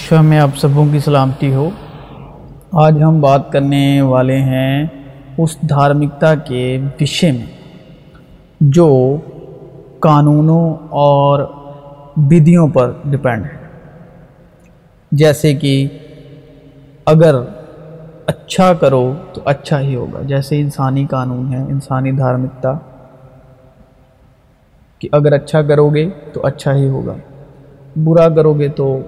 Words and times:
یشو 0.00 0.22
میں 0.22 0.38
آپ 0.38 0.48
سبوں 0.56 0.86
کی 0.92 0.98
سلامتی 0.98 1.54
ہو۔ 1.54 1.70
آج 2.72 3.02
ہم 3.02 3.20
بات 3.20 3.52
کرنے 3.52 4.00
والے 4.00 4.36
ہیں 4.36 4.86
اس 5.38 5.62
دھارمکتا 5.68 6.34
کے 6.34 6.80
وشے 7.00 7.32
میں، 7.32 7.46
جو 8.60 9.16
قانونوں 10.00 10.74
اور 10.88 11.46
بدیوں 12.16 12.68
پر 12.68 12.92
ڈپینڈ 13.04 13.44
ہے۔ 13.44 13.56
جیسے 15.12 15.54
کہ 15.54 15.88
اگر 17.06 17.34
اچھا 18.26 18.72
کرو 18.72 19.14
تو 19.32 19.40
اچھا 19.44 19.80
ہی 19.80 19.94
ہوگا۔ 19.94 20.22
جیسے 20.22 20.60
انسانی 20.60 21.06
قانون 21.10 21.52
ہے، 21.52 21.58
انسانی 21.58 22.12
دھارمکتا 22.12 22.72
کہ 24.98 25.08
اگر 25.12 25.32
اچھا 25.32 25.62
کرو 25.62 25.88
گے 25.88 26.10
تو 26.32 26.46
اچھا 26.46 26.74
ہی 26.74 26.88
ہوگا۔ 26.88 27.14
برا 28.04 28.28
کرو 28.28 28.54
گے 28.54 28.68
تو 28.68 29.00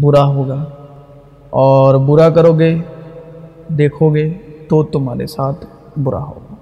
برا 0.00 0.24
ہوگا۔ 0.24 0.64
اور 1.50 1.94
برا 1.94 2.30
کرو 2.30 2.58
گے 2.58 2.78
دیکھو 3.68 4.14
گے 4.14 4.38
تو 4.68 4.82
تمہارے 4.82 5.26
ساتھ 5.26 5.66
برا 5.98 6.22
ہوگا۔ 6.22 6.54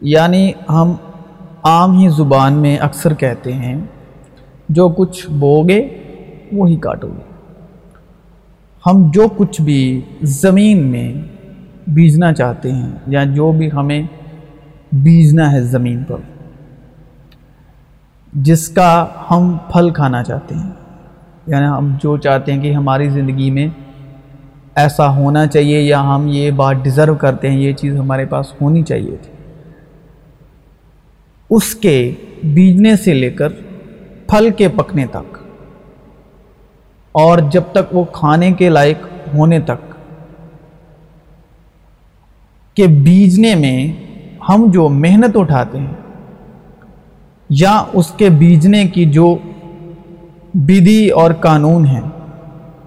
یعنی 0.00 0.52
ہم 0.68 0.92
عام 1.62 1.98
ہی 1.98 2.08
زبان 2.08 2.52
میں 2.52 2.78
اکثر 2.78 3.14
کہتے 3.14 3.52
ہیں، 3.52 3.80
جو 4.68 4.88
کچھ 4.88 5.30
بوگے، 5.30 5.88
وہی 6.52 6.76
کاٹو 6.76 7.06
گے 7.06 7.22
ہم 8.86 9.10
جو 9.14 9.26
کچھ 9.36 9.60
بھی 9.60 10.02
زمین 10.22 10.86
میں 10.86 11.14
بیجنا 11.86 12.32
چاہتے 12.32 12.72
ہیں، 12.72 12.90
یا 13.06 13.24
جو 13.24 13.52
بھی 13.52 13.72
ہمیں 13.72 14.02
بیجنا 14.92 15.52
ہے 15.52 15.60
زمین 15.60 16.04
پر، 16.08 16.16
جس 18.32 18.68
کا 18.68 19.06
ہم 19.30 19.56
پھل 19.72 19.90
کھانا 19.90 20.22
چاہتے 20.22 20.54
ہیں۔ 20.54 20.79
یعنی 21.50 21.66
ہم 21.66 21.94
جو 22.02 22.16
چاہتے 22.16 22.52
ہیں 22.52 22.60
کہ 22.62 22.72
ہماری 22.72 23.08
زندگی 23.10 23.50
میں 23.50 23.66
ایسا 24.74 25.08
ہونا 25.16 25.46
چاہیے 25.46 25.80
یا 25.80 26.00
ہم 26.00 26.26
یہ 26.28 26.50
بات 26.50 26.76
ڈیزرو 26.82 27.14
کرتے 27.14 27.50
ہیں، 27.50 27.58
یہ 27.60 27.72
چیز 27.72 27.96
ہمارے 27.96 28.24
پاس 28.26 28.52
ہونی 28.60 28.82
چاہیے 28.82 29.16
تھی۔ 29.22 29.32
اس 31.50 31.74
کے 31.74 32.14
بیجنے 32.44 32.96
سے 32.96 33.14
لے 33.14 33.30
کر 33.30 33.48
پھل 34.26 34.50
کے 34.56 34.68
پکنے 34.68 35.06
تک 35.06 35.38
اور 37.14 37.38
جب 37.50 37.62
تک 37.72 37.94
وہ 37.94 38.04
کھانے 38.12 38.52
کے 38.52 38.68
لائق 38.68 39.06
ہونے 39.34 39.60
تک 39.60 39.88
کہ 42.76 42.86
بیجنے 42.86 43.54
میں 43.54 43.78
ہم 44.48 44.70
جو 44.70 44.88
محنت 44.88 45.36
اٹھاتے 45.36 45.78
ہیں 45.78 45.94
یا 47.48 47.84
اس 47.92 48.10
کے 48.16 48.28
بیجنے 48.28 48.84
کی 48.88 49.04
جو 49.04 49.36
بدھی 50.54 51.08
اور 51.08 51.30
قانون 51.40 51.86
ہیں 51.86 52.00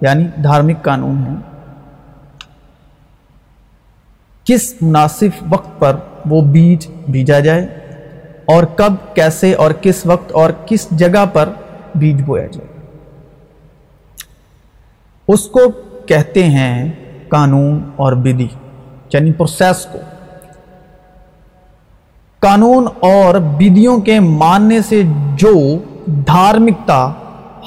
یعنی 0.00 0.24
دھارمک 0.42 0.82
قانون 0.82 1.18
ہیں۔ 1.26 1.36
کس 4.44 4.74
مناسب 4.82 5.54
وقت 5.54 5.80
پر 5.80 5.96
وہ 6.26 6.42
بیج 6.42 6.88
بیجا 7.08 7.40
جائے 7.40 7.66
اور 8.44 8.64
کب، 8.64 8.92
کیسے 9.14 9.54
اور 9.54 9.70
کس 9.70 10.06
وقت 10.06 10.32
اور 10.32 10.50
کس 10.66 10.90
جگہ 10.90 11.24
پر 11.32 11.48
بیج 11.94 12.22
بویا 12.22 12.46
جائے؟ 12.46 12.86
اس 15.28 15.46
کو 15.46 15.60
کہتے 16.06 16.44
ہیں 16.44 16.92
قانون 17.28 17.90
اور 17.96 18.12
بدھی 18.12 18.48
یعنی 19.12 19.32
پروسیس 19.32 19.86
کو۔ 19.92 19.98
قانون 22.38 22.86
اور 23.00 23.34
بدیوں 23.34 24.00
کے 24.00 24.20
ماننے 24.20 24.82
سے 24.82 25.02
جو 25.36 25.78
دھارمکتا 26.06 27.12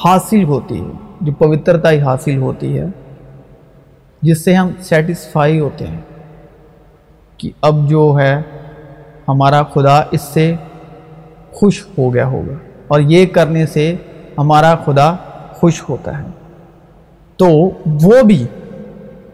حاصل 0.05 0.43
ہوتی 0.43 0.81
ہے، 0.81 0.91
جو 1.21 1.33
پوترتا 1.33 1.91
ہی 1.91 2.01
حاصل 2.01 2.37
ہوتی 2.37 2.79
ہے، 2.79 2.85
جس 4.21 4.45
سے 4.45 4.53
ہم 4.55 4.69
سیٹسفائی 4.79 5.59
ہوتے 5.59 5.87
ہیں 5.87 6.01
کہ 7.37 7.51
اب 7.61 7.89
جو 7.89 8.17
ہے، 8.19 8.41
ہمارا 9.27 9.63
خدا 9.63 10.03
اس 10.11 10.21
سے 10.21 10.55
خوش 11.51 11.85
ہو 11.97 12.13
گیا 12.13 12.27
ہوگا۔ 12.27 12.53
اور 12.87 12.99
یہ 12.99 13.25
کرنے 13.25 13.65
سے 13.65 13.95
ہمارا 14.37 14.75
خدا 14.75 15.15
خوش 15.51 15.83
ہوتا 15.89 16.17
ہے۔ 16.17 16.23
تو 17.37 17.49
وہ 17.85 18.23
بھی 18.23 18.47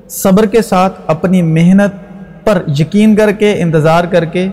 صبر 0.10 0.46
کے 0.46 0.62
ساتھ 0.62 1.02
اپنی 1.08 1.42
محنت 1.42 1.94
پر 2.46 2.62
یقین 2.68 3.16
کر 3.16 3.32
کے، 3.32 3.62
انتظار 3.62 4.04
کر 4.04 4.26
کے، 4.26 4.48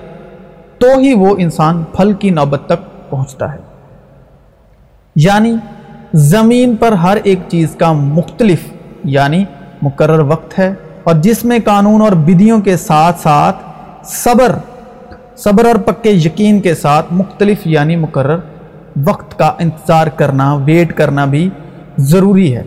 تو 0.78 0.98
ہی 0.98 1.14
وہ 1.14 1.36
انسان 1.38 1.84
پھل 1.96 2.12
کی 2.12 2.30
نوبت 2.30 2.62
تک 2.66 3.10
پہنچتا 3.10 3.52
ہے۔ 3.52 3.58
یعنی 5.16 5.56
زمین 6.12 6.74
پر 6.76 6.92
ہر 6.92 7.18
ایک 7.22 7.38
چیز 7.48 7.74
کا 7.78 7.92
مختلف 7.92 8.60
یعنی 9.04 9.44
مقرر 9.82 10.20
وقت 10.20 10.58
ہے، 10.58 10.72
اور 11.04 11.14
جس 11.14 11.44
میں 11.44 11.58
قانون 11.64 12.02
اور 12.02 12.12
بدیوں 12.12 12.60
کے 12.60 12.76
ساتھ 12.76 13.20
ساتھ 13.20 13.56
صبر 14.04 14.52
صبر 15.36 15.64
اور 15.64 15.76
پکے 15.76 16.10
یقین 16.10 16.60
کے 16.60 16.74
ساتھ 16.74 17.12
مختلف 17.12 17.66
یعنی 17.66 17.96
مقرر 17.96 18.38
وقت 19.06 19.38
کا 19.38 19.52
انتظار 19.58 20.06
کرنا 20.06 20.52
ویٹ 20.54 20.92
کرنا 20.96 21.24
بھی 21.24 21.48
ضروری 21.98 22.54
ہے۔ 22.56 22.62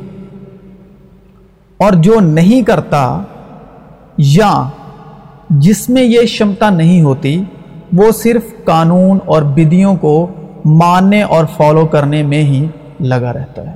اور 1.80 1.94
جو 1.94 2.20
نہیں 2.20 2.62
کرتا، 2.62 3.22
یا 4.18 4.52
جس 5.50 5.90
میں 5.90 6.04
یہ 6.04 6.26
شمتا 6.28 6.70
نہیں 6.70 7.02
ہوتی، 7.02 7.44
وہ 7.94 8.12
صرف 8.12 8.44
قانون 8.66 9.20
اور 9.26 9.42
بدیوں 9.42 9.96
کو 9.96 10.16
ماننے 10.66 11.22
اور 11.24 11.46
فالو 11.58 11.86
کرنے 11.86 12.24
میں 12.24 12.42
ہی 12.44 12.66
لگا 13.00 13.34
رہتا 13.34 13.62
ہے۔ 13.62 13.76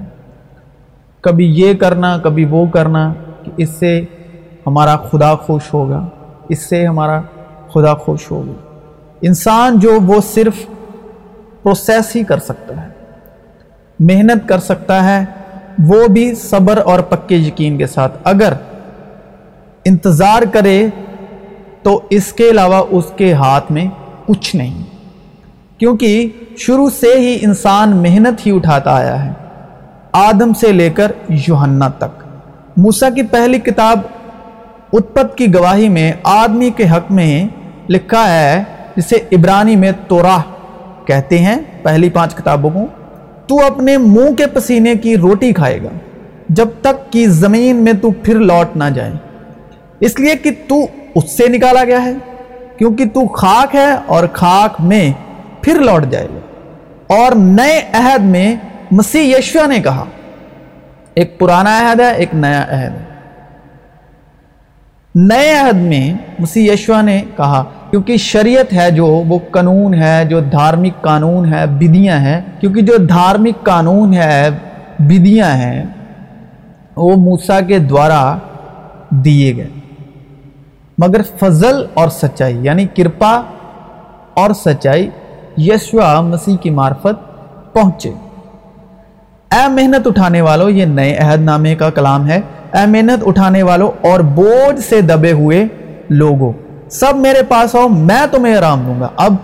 کبھی 1.22 1.45
یہ 1.45 1.73
کرنا، 1.73 2.17
کبھی 2.17 2.45
وہ 2.45 2.66
کرنا 2.66 3.13
کہ 3.44 3.51
اس 3.57 3.69
سے 3.69 4.01
ہمارا 4.67 4.97
خدا 4.97 5.35
خوش 5.35 5.73
ہوگا، 5.73 6.05
اس 6.50 6.69
سے 6.69 6.88
ہمارا 6.88 7.22
خدا 7.73 7.94
خوش 7.94 8.31
ہوگا۔ 8.31 8.79
انسان 9.22 9.79
جو 9.79 10.00
وہ 10.01 10.22
صرف 10.22 10.53
پروسیس 11.63 12.16
ہی 12.16 12.23
کر 12.23 12.38
سکتا 12.38 12.83
ہے، 12.83 12.88
محنت 14.00 14.50
کر 14.50 14.59
سکتا 14.59 15.03
ہے، 15.03 15.25
وہ 15.85 16.07
بھی 16.07 16.35
صبر 16.35 16.78
اور 16.78 16.99
پکے 16.99 17.35
یقین 17.35 17.78
کے 17.78 17.88
ساتھ۔ 17.88 18.17
اگر 18.23 18.53
انتظار 19.85 20.41
کرے 20.53 20.88
تو 21.84 22.01
اس 22.09 22.34
کے 22.34 22.49
علاوہ 22.49 22.84
اس 22.89 23.05
کے 23.16 23.34
ہاتھ 23.34 23.72
میں 23.72 23.85
کچھ 24.25 24.55
نہیں۔ 24.55 24.97
کیونکہ 25.77 26.29
شروع 26.57 26.89
سے 26.89 27.19
ہی 27.19 27.38
انسان 27.41 27.95
محنت 27.95 28.47
ہی 28.47 28.55
اٹھاتا 28.55 28.95
آیا 28.95 29.25
ہے۔ 29.25 29.31
آدم 30.11 30.53
سے 30.53 30.71
لے 30.71 30.89
کر 30.89 31.11
یوہنا 31.29 31.88
تک۔ 31.88 32.23
موسیٰ 32.77 33.15
کی 33.15 33.23
پہلی 33.23 33.59
کتاب 33.59 33.99
اتپت 34.93 35.37
کی 35.37 35.53
گواہی 35.53 35.89
میں 35.89 36.13
آدمی 36.23 36.69
کے 36.69 36.83
حق 36.83 37.11
میں 37.11 37.47
لکھا 37.89 38.33
ہے، 38.33 38.63
جسے 38.95 39.16
عبرانی 39.31 39.75
میں 39.75 39.91
توراہ 40.07 40.41
کہتے 41.05 41.39
ہیں۔ 41.39 41.55
پہلی 41.83 42.09
پانچ 42.09 42.35
کتابوں 42.35 42.69
کو۔ 42.69 42.85
تو 43.47 43.66
اپنے 43.66 43.97
منہ 43.97 44.33
کے 44.33 44.47
پسینے 44.47 44.95
کی 44.95 45.17
روٹی 45.17 45.53
کھائے 45.53 45.83
گا۔ 45.83 45.89
جب 46.49 46.67
تک 46.81 47.13
کہ 47.13 47.27
زمین 47.27 47.75
میں 47.75 47.93
تو 47.93 48.11
پھر 48.11 48.39
لوٹ 48.39 48.77
نہ 48.77 48.83
جائے۔ 48.95 49.11
اس 49.99 50.19
لیے 50.19 50.35
کہ 50.35 50.49
تو 50.67 50.85
اس 51.16 51.37
سے 51.37 51.47
نکالا 51.47 51.83
گیا 51.83 52.05
ہے۔ 52.05 52.11
کیونکہ 52.77 53.05
تو 53.05 53.27
خاک 53.27 53.75
ہے 53.75 53.91
اور 54.05 54.27
خاک 54.33 54.81
میں 54.81 55.13
پھر 55.67 55.79
لوٹ 55.79 56.05
جائے 56.11 56.28
گا۔ 56.35 56.39
اور 57.13 57.31
نئے 57.35 57.81
عہد 57.94 58.22
میں 58.22 58.55
مسیح 58.91 59.38
یشوا 59.38 59.66
نے 59.66 59.79
کہا، 59.79 60.05
ایک 61.13 61.39
پرانا 61.39 61.91
عہد 61.91 62.00
ہے، 62.00 62.13
ایک 62.13 62.29
نیا 62.33 62.61
عہد 62.61 62.95
ہے۔ 62.95 63.03
نئے 65.16 65.53
عہد 65.53 65.75
میں 65.75 66.13
مسیح 66.39 66.73
یشوا 66.73 67.01
نے 67.01 67.22
کہا، 67.38 67.63
کیونکہ 67.89 68.17
شریعت 68.17 68.73
ہے 68.73 68.91
جو، 68.91 69.05
وہ 69.05 69.39
قانون 69.51 69.94
ہے، 69.94 70.25
جو 70.25 70.39
دھارمک 70.39 71.01
قانون 71.01 71.53
ہے، 71.53 71.66
بدیاں 71.67 72.17
ہیں۔ 72.17 72.41
کیونکہ 72.59 72.81
جو 72.81 72.97
دھارمک 72.97 73.63
قانون 73.63 74.13
ہے، 74.13 74.49
بدیاں 74.99 75.51
ہیں، 75.51 75.85
وہ 76.96 77.16
موسیٰ 77.16 77.59
کے 77.67 77.79
دوارا 77.79 78.37
دیے 79.09 79.55
گئے۔ 79.55 79.69
مگر 80.97 81.22
فضل 81.40 81.85
اور 81.93 82.09
سچائی 82.09 82.58
یعنی 82.61 82.85
کرپا 82.85 83.41
اور 84.34 84.52
سچائی 84.53 85.09
یشوا 85.57 86.21
مسیح 86.21 86.57
کی 86.57 86.69
معرفت 86.69 87.43
پہنچے۔ 87.73 88.09
اے 89.51 89.67
محنت 89.69 90.07
اٹھانے 90.07 90.41
والوں 90.41 90.69
یہ 90.69 90.85
نئے 90.85 91.17
عہد 91.17 91.41
نامے 91.41 91.75
کا 91.75 91.89
کلام 91.89 92.29
ہے۔ 92.29 92.41
اے 92.73 92.85
محنت 92.85 93.23
اٹھانے 93.25 93.63
والوں 93.63 93.91
اور 94.07 94.19
بوجھ 94.19 94.79
سے 94.79 95.01
دبے 95.01 95.31
ہوئے 95.31 95.67
لوگوں، 96.09 96.53
سب 96.89 97.15
میرے 97.15 97.43
پاس 97.43 97.75
آؤ، 97.75 97.87
میں 97.87 98.25
تمہیں 98.31 98.55
آرام 98.55 98.81
دوں 98.81 98.99
گا۔ 98.99 99.09
اب 99.15 99.35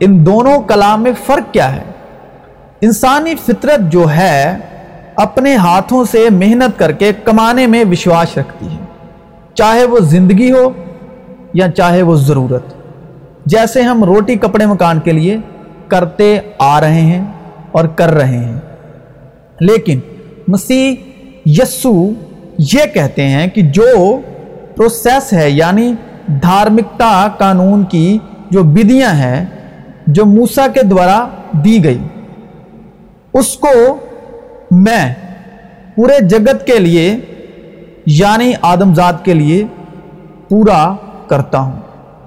ان 0.00 0.26
دونوں 0.26 0.60
کلام 0.60 1.02
میں 1.02 1.12
فرق 1.26 1.54
کیا 1.54 1.76
ہے؟ 1.76 1.82
انسانی 2.80 3.34
فطرت 3.34 3.92
جو 3.92 4.04
ہے، 4.10 4.58
اپنے 5.16 5.56
ہاتھوں 5.56 6.04
سے 6.04 6.26
محنت 6.30 6.78
کر 6.78 6.92
کے 6.92 7.12
کمانے 7.24 7.66
میں 7.66 7.84
وشواس 7.90 8.38
رکھتی 8.38 8.66
ہے۔ 8.66 8.84
چاہے 9.54 9.84
وہ 9.84 9.98
زندگی 10.00 10.52
ہو 10.52 10.70
یا 11.54 11.70
چاہے 11.70 12.02
وہ 12.02 12.16
ضرورت۔ 12.16 12.79
جیسے 13.46 13.82
ہم 13.82 14.04
روٹی 14.04 14.36
کپڑے 14.36 14.66
مکان 14.66 15.00
کے 15.00 15.12
لیے 15.12 15.36
کرتے 15.88 16.38
آ 16.58 16.80
رہے 16.80 17.00
ہیں 17.00 17.24
اور 17.72 17.84
کر 17.84 18.10
رہے 18.10 18.38
ہیں۔ 18.38 18.60
لیکن 19.60 20.00
مسیح 20.48 20.94
یسو 21.46 22.10
یہ 22.58 22.84
کہتے 22.94 23.28
ہیں 23.28 23.46
کہ 23.46 23.62
جو 23.62 24.20
پروسیس 24.76 25.32
ہے 25.32 25.50
یعنی 25.50 25.94
دھارمکتا 26.26 27.28
قانون 27.38 27.84
کی 27.84 28.18
جو 28.50 28.62
بدیاں 28.62 29.12
ہیں، 29.12 29.44
جو 30.06 30.24
موسا 30.24 30.66
کے 30.68 30.82
دوارا 30.82 31.28
دی 31.52 31.84
گئی، 31.84 31.98
اس 33.34 33.56
کو 33.56 33.96
میں 34.70 35.14
پورے 35.96 36.24
جگت 36.24 36.66
کے 36.66 36.78
لیے 36.78 37.20
یعنی 38.06 38.52
آدمزاد 38.62 39.12
کے 39.22 39.34
لیے 39.34 39.64
پورا 40.48 40.96
کرتا 41.26 41.58
ہوں۔ 41.58 41.80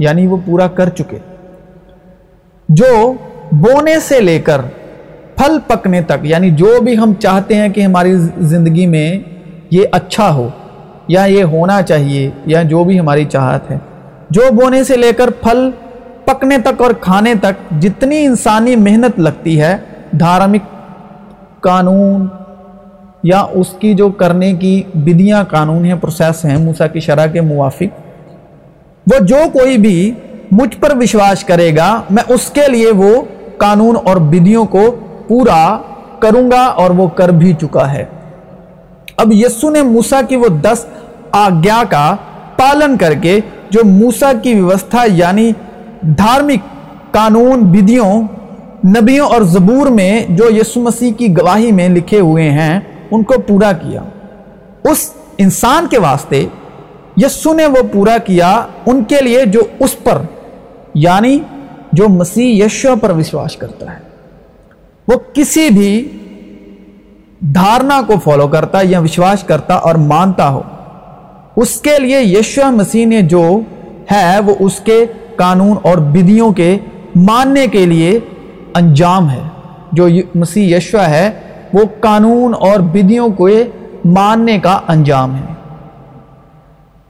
یعنی 0.03 0.27
وہ 0.27 0.37
پورا 0.45 0.67
کر 0.67 0.89
چکے۔ 0.89 1.17
جو 2.69 3.13
بونے 3.51 3.99
سے 3.99 4.19
لے 4.19 4.39
کر 4.39 4.61
پھل 5.35 5.57
پکنے 5.67 6.01
تک 6.01 6.25
یعنی 6.25 6.49
جو 6.51 6.75
بھی 6.81 6.97
ہم 6.97 7.13
چاہتے 7.19 7.55
ہیں 7.55 7.69
کہ 7.69 7.81
ہماری 7.81 8.15
زندگی 8.51 8.85
میں 8.85 9.07
یہ 9.71 9.85
اچھا 9.91 10.33
ہو، 10.33 10.49
یا 11.07 11.23
یہ 11.25 11.43
ہونا 11.43 11.81
چاہیے، 11.81 12.29
یا 12.45 12.61
جو 12.63 12.83
بھی 12.83 12.99
ہماری 12.99 13.25
چاہت 13.25 13.71
ہے، 13.71 13.77
جو 14.29 14.41
بونے 14.51 14.83
سے 14.83 14.97
لے 14.97 15.11
کر 15.17 15.29
پھل 15.41 15.69
پکنے 16.25 16.57
تک 16.57 16.81
اور 16.81 16.91
کھانے 17.01 17.33
تک 17.41 17.81
جتنی 17.81 18.25
انسانی 18.25 18.75
محنت 18.75 19.19
لگتی 19.19 19.59
ہے، 19.61 19.75
دھارمک 20.19 20.71
قانون 21.61 22.27
یا 23.23 23.39
اس 23.51 23.73
کی 23.79 23.93
جو 23.93 24.09
کرنے 24.11 24.53
کی 24.53 24.81
بدیاں 24.93 25.43
قانون 25.43 25.85
ہیں 25.85 25.95
پروسیس 26.01 26.45
ہیں، 26.45 26.57
موسیٰ 26.57 26.87
کی 26.93 26.99
شرح 26.99 27.25
کے 27.25 27.41
موافق 27.41 27.99
وہ 29.07 29.19
جو 29.19 29.37
کوئی 29.53 29.77
بھی 29.77 30.11
مجھ 30.51 30.75
پر 30.77 30.95
وشواس 30.97 31.43
کرے 31.43 31.75
گا، 31.75 32.01
میں 32.09 32.23
اس 32.27 32.49
کے 32.49 32.67
لیے 32.71 32.91
وہ 32.91 33.21
قانون 33.57 33.95
اور 34.03 34.17
بدیوں 34.17 34.65
کو 34.65 34.83
پورا 35.27 35.77
کروں 36.19 36.51
گا 36.51 36.61
اور 36.61 36.89
وہ 36.89 37.07
کر 37.07 37.29
بھی 37.29 37.53
چکا 37.61 37.91
ہے۔ 37.93 38.05
اب 39.17 39.31
یسو 39.33 39.69
نے 39.69 39.81
موسا 39.81 40.21
کی 40.29 40.35
وہ 40.35 40.47
دس 40.61 40.85
آگیا 41.31 41.81
کا 41.89 42.15
پالن 42.57 42.97
کر 42.97 43.13
کے، 43.13 43.39
جو 43.69 43.85
موسا 43.85 44.31
کی 44.43 44.53
ویوستھا 44.53 45.03
یعنی 45.07 45.51
دھارمک 46.01 46.71
قانون، 47.11 47.63
بدیوں، 47.63 48.21
نبیوں 48.85 49.27
اور 49.27 49.41
زبور 49.41 49.87
میں 49.87 50.25
جو 50.29 50.49
یسو 50.49 50.81
مسیح 50.81 51.11
کی 51.17 51.37
گواہی 51.37 51.71
میں 51.71 51.89
لکھے 51.89 52.19
ہوئے 52.19 52.49
ہیں، 52.49 52.79
ان 53.11 53.23
کو 53.23 53.39
پورا 53.47 53.71
کیا۔ 53.71 54.01
اس 54.83 55.09
انسان 55.37 55.87
کے 55.87 55.99
واسطے 55.99 56.45
یسو 57.17 57.53
نے 57.53 57.65
وہ 57.65 57.77
پورا 57.91 58.17
کیا 58.17 58.65
ان 58.85 59.03
کے 59.03 59.21
لیے 59.21 59.45
جو 59.45 59.61
اس 59.79 60.03
پر 60.03 60.21
یعنی 60.93 61.39
جو 61.93 62.09
مسیح 62.09 62.65
یشو 62.65 62.93
پر 63.01 63.09
وشواس 63.09 63.55
کرتا 63.55 63.93
ہے۔ 63.93 63.99
وہ 65.07 65.13
کسی 65.33 65.69
بھی 65.69 66.17
دھارنا 67.39 68.01
کو 68.07 68.13
فالو 68.23 68.47
کرتا 68.47 68.79
یا 68.83 68.99
وشواس 68.99 69.43
کرتا 69.43 69.73
اور 69.73 69.95
مانتا 69.95 70.49
ہو، 70.49 70.61
اس 71.55 71.81
کے 71.81 71.99
لیے 71.99 72.19
یشو 72.21 72.71
مسیح 72.71 73.05
نے 73.05 73.21
جو 73.21 73.59
ہے 74.11 74.39
وہ 74.39 74.55
اس 74.59 74.79
کے 74.79 75.05
قانون 75.35 75.77
اور 75.81 75.97
بدیوں 75.97 76.53
کے 76.53 76.77
ماننے 77.15 77.67
کے 77.67 77.85
لیے 77.85 78.19
انجام 78.73 79.29
ہے۔ 79.29 79.41
جو 79.91 80.07
مسیح 80.35 80.77
یشو 80.77 80.97
ہے، 80.97 81.31
وہ 81.73 81.83
قانون 81.99 82.53
اور 82.59 82.79
بدیوں 82.79 83.29
کو 83.29 83.49
ماننے 84.05 84.59
کا 84.59 84.79
انجام 84.87 85.35
ہے۔ 85.35 85.53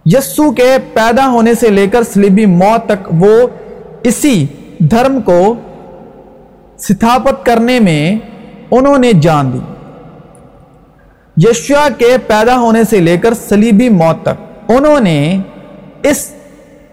یسو 0.06 0.52
کے 0.52 0.78
پیدا 0.94 1.28
ہونے 1.28 1.54
سے 1.54 1.70
لے 1.70 1.88
کر 1.88 2.04
سلیبی 2.04 2.46
موت 2.46 2.86
تک 2.86 3.14
وہ 3.20 3.48
اسی 4.04 4.46
دھرم 4.80 5.22
کو 5.22 5.56
ستھاپت 6.78 7.46
کرنے 7.46 7.80
میں 7.80 8.16
انہوں 8.72 8.98
نے 8.98 9.14
جان 9.14 9.54
دی 9.54 9.60
یشوا 11.38 11.88
کے 11.98 12.18
پیدا 12.28 12.58
ہونے 12.58 12.84
سے 12.84 13.00
لے 13.00 13.18
کر 13.18 13.34
سلیبی 13.34 13.90
موت 13.90 14.26
تک 14.26 14.72
انہوں 14.72 15.00
نے 15.00 15.38
اس 16.04 16.32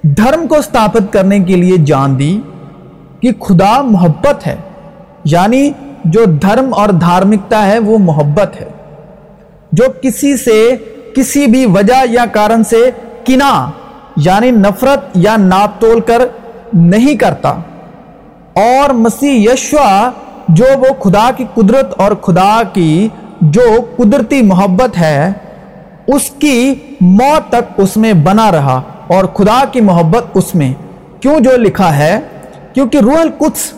دھرم 0.02 0.46
کو 0.46 0.62
ستھاپت 0.62 1.12
کرنے 1.12 1.38
کے 1.38 1.56
لیے 1.56 1.76
جان 1.76 2.18
دی 2.18 2.40
کہ 3.20 3.32
خدا 3.40 3.82
محبت 3.82 4.46
ہے۔ 4.46 4.56
یعنی 5.24 5.70
جو 6.04 6.24
دھرم 6.24 6.74
اور 6.74 6.88
دھارمکتا 6.88 7.66
ہے 7.66 7.78
وہ 7.78 7.98
محبت 7.98 8.60
ہے۔ 8.60 8.68
جو 9.72 9.84
کسی 10.02 10.36
سے 10.36 10.76
کسی 11.14 11.46
بھی 11.46 11.66
وجہ 11.66 12.04
یا 12.10 12.26
کارن 12.26 12.64
سے 12.64 12.90
کنا 13.24 13.70
یعنی 14.16 14.50
نفرت 14.50 15.00
یا 15.14 15.36
ناپ 15.36 15.80
تول 15.80 16.00
کر 16.00 16.22
نہیں 16.72 17.14
کرتا۔ 17.14 17.48
اور 18.54 18.90
مسیح 18.90 19.50
یشوا 19.52 20.10
جو 20.48 20.64
وہ 20.78 21.02
خدا 21.02 21.30
کی 21.36 21.44
قدرت 21.54 22.00
اور 22.00 22.12
خدا 22.12 22.62
کی 22.72 23.08
جو 23.40 23.62
قدرتی 23.96 24.42
محبت 24.42 24.98
ہے، 24.98 25.32
اس 26.06 26.30
کی 26.30 26.74
موت 27.00 27.48
تک 27.48 27.72
اس 27.76 27.96
میں 27.96 28.12
بنا 28.12 28.52
رہا 28.52 28.82
اور 29.06 29.24
خدا 29.24 29.64
کی 29.72 29.80
محبت 29.80 30.24
اس 30.34 30.54
میں۔ 30.54 30.72
کیوں 31.20 31.40
جو 31.40 31.56
لکھا 31.56 31.96
ہے؟ 31.96 32.20
کیونکہ 32.72 32.98
روح 32.98 33.20
القدس 33.20 33.72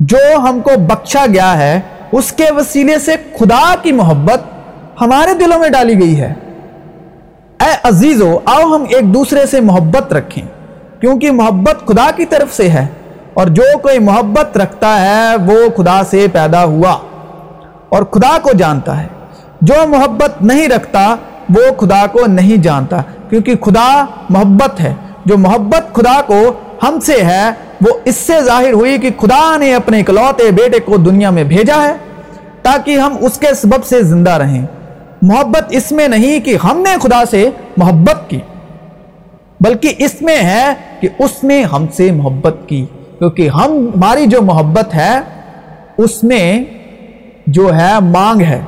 جو 0.00 0.36
ہم 0.36 0.60
کو 0.60 0.70
بخشا 0.78 1.26
گیا 1.32 1.58
ہے، 1.58 1.80
اس 2.12 2.32
کے 2.32 2.44
وسیلے 2.56 2.98
سے 2.98 3.14
خدا 3.38 3.74
کی 3.82 3.92
محبت 3.92 4.40
ہمارے 5.00 5.34
دلوں 5.34 5.58
میں 5.58 5.68
ڈالی 5.68 6.00
گئی 6.00 6.20
ہے۔ 6.20 6.34
اے 7.60 7.76
عزیزو، 7.82 8.38
آؤ 8.44 8.62
ہم 8.62 8.84
ایک 8.90 9.14
دوسرے 9.14 9.46
سے 9.46 9.60
محبت 9.60 10.12
رکھیں، 10.12 10.44
کیونکہ 11.00 11.30
محبت 11.30 11.86
خدا 11.86 12.10
کی 12.16 12.26
طرف 12.26 12.56
سے 12.56 12.70
ہے، 12.70 12.86
اور 13.34 13.46
جو 13.46 13.78
کوئی 13.82 13.98
محبت 13.98 14.56
رکھتا 14.56 15.00
ہے، 15.00 15.36
وہ 15.36 15.82
خدا 15.82 16.04
سے 16.04 16.26
پیدا 16.32 16.64
ہوا۔ 16.64 16.98
اور 17.88 18.02
خدا 18.02 18.38
کو 18.42 18.50
جانتا 18.58 19.02
ہے۔ 19.02 19.06
جو 19.60 19.74
محبت 19.88 20.42
نہیں 20.42 20.68
رکھتا، 20.68 21.16
وہ 21.48 21.74
خدا 21.80 22.06
کو 22.06 22.26
نہیں 22.26 22.62
جانتا، 22.62 22.96
کیونکہ 23.30 23.54
خدا 23.56 24.04
محبت 24.28 24.80
ہے۔ 24.80 24.94
جو 25.24 25.38
محبت 25.38 25.94
خدا 25.94 26.20
کو 26.26 26.52
ہم 26.82 27.00
سے 27.00 27.22
ہے، 27.24 27.50
وہ 27.80 27.98
اس 28.04 28.16
سے 28.16 28.40
ظاہر 28.40 28.72
ہوئی 28.72 28.98
کہ 28.98 29.10
خدا 29.20 29.56
نے 29.56 29.74
اپنے 29.74 30.00
اکلوتے 30.00 30.50
بیٹے 30.50 30.80
کو 30.80 30.96
دنیا 30.96 31.30
میں 31.30 31.44
بھیجا 31.44 31.82
ہے، 31.82 31.96
تاکہ 32.62 32.98
ہم 32.98 33.16
اس 33.20 33.38
کے 33.38 33.54
سبب 33.54 33.84
سے 33.84 34.02
زندہ 34.02 34.30
رہیں۔ 34.30 34.66
محبت 35.26 35.64
اس 35.70 35.92
میں 35.92 36.08
نہیں 36.08 36.40
کہ 36.40 36.56
ہم 36.64 36.78
نے 36.78 36.96
خدا 37.02 37.24
سے 37.24 37.50
محبت 37.76 38.30
کی، 38.30 38.38
بلکہ 39.60 39.92
اس 39.98 40.22
میں 40.22 40.36
ہے 40.36 40.72
کہ 41.00 41.08
اس 41.18 41.44
نے 41.44 41.62
ہم 41.62 41.86
سے 41.92 42.12
محبت 42.12 42.56
کی۔ 42.66 42.86
کیونکہ 43.18 43.48
ہم، 43.48 43.90
ہماری 43.96 44.26
جو 44.26 44.42
محبت 44.42 44.94
ہے، 44.94 45.18
اس 45.98 46.24
میں 46.24 46.64
جو 47.46 47.76
ہے 47.76 47.92
مانگ 48.00 48.40
ہے۔ 48.40 48.60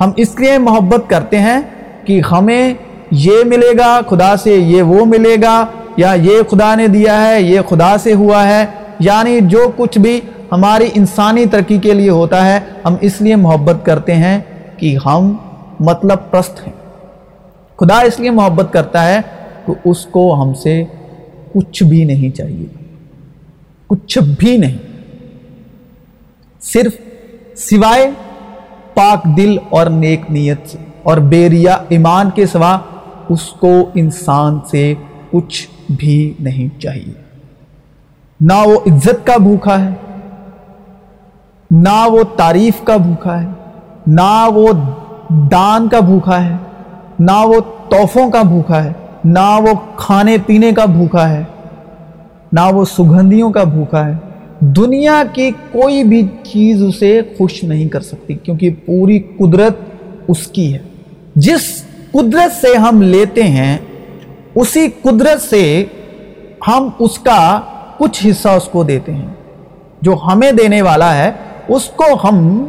ہم 0.00 0.10
اس 0.16 0.28
لیے 0.38 0.58
محبت 0.58 1.10
کرتے 1.10 1.38
ہیں 1.38 1.60
کہ 2.04 2.20
ہمیں 2.32 2.74
یہ 3.10 3.44
ملے 3.44 3.78
گا، 3.78 4.00
خدا 4.10 4.36
سے 4.36 4.50
یہ 4.50 4.82
وہ 4.82 5.04
ملے 5.04 5.36
گا، 5.42 5.66
یا 5.96 6.12
یہ 6.12 6.42
خدا 6.50 6.74
نے 6.74 6.88
دیا 6.88 7.28
ہے، 7.28 7.42
یہ 7.42 7.60
خدا 7.68 7.98
سے 7.98 8.14
ہوا 8.14 8.48
ہے۔ 8.48 8.66
یعنی 9.00 9.40
جو 9.40 9.70
کچھ 9.76 9.98
بھی 9.98 10.20
ہماری 10.52 10.88
انسانی 10.94 11.46
ترقی 11.46 11.78
کے 11.78 11.94
لیے 11.94 12.10
ہوتا 12.10 12.46
ہے، 12.46 12.60
ہم 12.84 12.94
اس 13.00 13.20
لیے 13.20 13.36
محبت 13.36 13.86
کرتے 13.86 14.14
ہیں 14.14 14.40
کہ 14.76 14.96
ہم 15.06 15.36
مطلب 15.80 16.18
پرست 16.30 16.66
ہیں۔ 16.66 16.74
خدا 17.76 18.00
اس 18.00 18.20
لیے 18.20 18.30
محبت 18.30 18.66
کرتا 18.72 19.08
ہے 19.08 19.18
کہ 19.66 19.72
اس 19.84 20.06
کو 20.06 20.42
ہم 20.42 20.54
سے 20.54 20.84
کچھ 21.52 21.82
بھی 21.82 22.04
نہیں 22.04 22.36
چاہیے۔ 22.36 22.66
کچھ 23.86 24.18
بھی 24.18 24.56
نہیں۔ 24.56 24.78
صرف 26.60 26.92
سوائے 27.56 28.10
پاک 28.94 29.24
دل 29.36 29.56
اور 29.70 29.86
نیک 29.86 30.20
نیت 30.30 30.58
سے 30.66 30.78
اور 31.02 31.16
بیریا 31.16 31.78
ایمان 31.88 32.30
کے 32.30 32.46
سوا 32.46 32.78
اس 33.28 33.48
کو 33.48 33.90
انسان 33.94 34.58
سے 34.70 34.94
کچھ 35.30 35.68
بھی 35.90 36.34
نہیں 36.38 36.80
چاہیے۔ 36.80 37.24
نہ 38.40 38.52
وہ 38.64 38.80
عزت 38.86 39.26
کا 39.26 39.36
بھوکا 39.36 39.84
ہے، 39.84 39.90
نہ 41.70 42.06
وہ 42.06 42.24
تعریف 42.36 42.84
کا 42.84 42.96
بھوکا 42.96 43.42
ہے، 43.42 43.48
نہ 44.06 44.48
وہ 44.54 44.72
دان 45.30 45.88
کا 45.88 46.00
بھوکا 46.00 46.44
ہے، 46.44 46.56
نہ 47.18 47.44
وہ 47.44 47.60
توحفوں 47.88 48.30
کا 48.30 48.42
بھوکا 48.42 48.84
ہے، 48.84 48.92
نہ 49.24 49.58
وہ 49.58 49.96
کھانے 49.96 50.36
پینے 50.46 50.72
کا 50.72 50.84
بھوکا 50.84 51.28
ہے، 51.28 51.42
نہ 52.52 52.60
وہ 52.72 52.84
سگندھیوں 52.84 53.50
کا 53.50 53.64
بھوکا 53.64 54.06
ہے۔ 54.06 54.12
دنیا 54.60 55.22
کی 55.32 55.50
کوئی 55.50 56.04
بھی 56.04 56.26
چیز 56.42 56.82
اسے 56.82 57.20
خوش 57.38 57.64
نہیں 57.64 57.88
کر 57.88 58.00
سکتی، 58.00 58.34
کیونکہ 58.34 58.70
پوری 58.86 59.18
قدرت 59.18 59.76
اس 60.28 60.46
کی 60.46 60.74
ہے۔ 60.74 60.78
جس 61.34 61.84
قدرت 62.12 62.52
سے 62.60 62.78
ہم 62.78 63.02
لیتے 63.02 63.42
ہیں، 63.42 63.78
اسی 64.54 64.88
قدرت 65.02 65.42
سے 65.42 65.84
ہم 66.68 66.88
اس 66.98 67.18
کا 67.18 67.60
کچھ 67.98 68.26
حصہ 68.26 68.48
اس 68.48 68.64
کو 68.64 68.82
دیتے 68.82 69.14
ہیں۔ 69.14 69.28
جو 70.02 70.16
ہمیں 70.26 70.52
دینے 70.52 70.82
والا 70.82 71.14
ہے، 71.14 71.32
اس 71.68 71.84
کو 71.84 72.04
ہم 72.24 72.64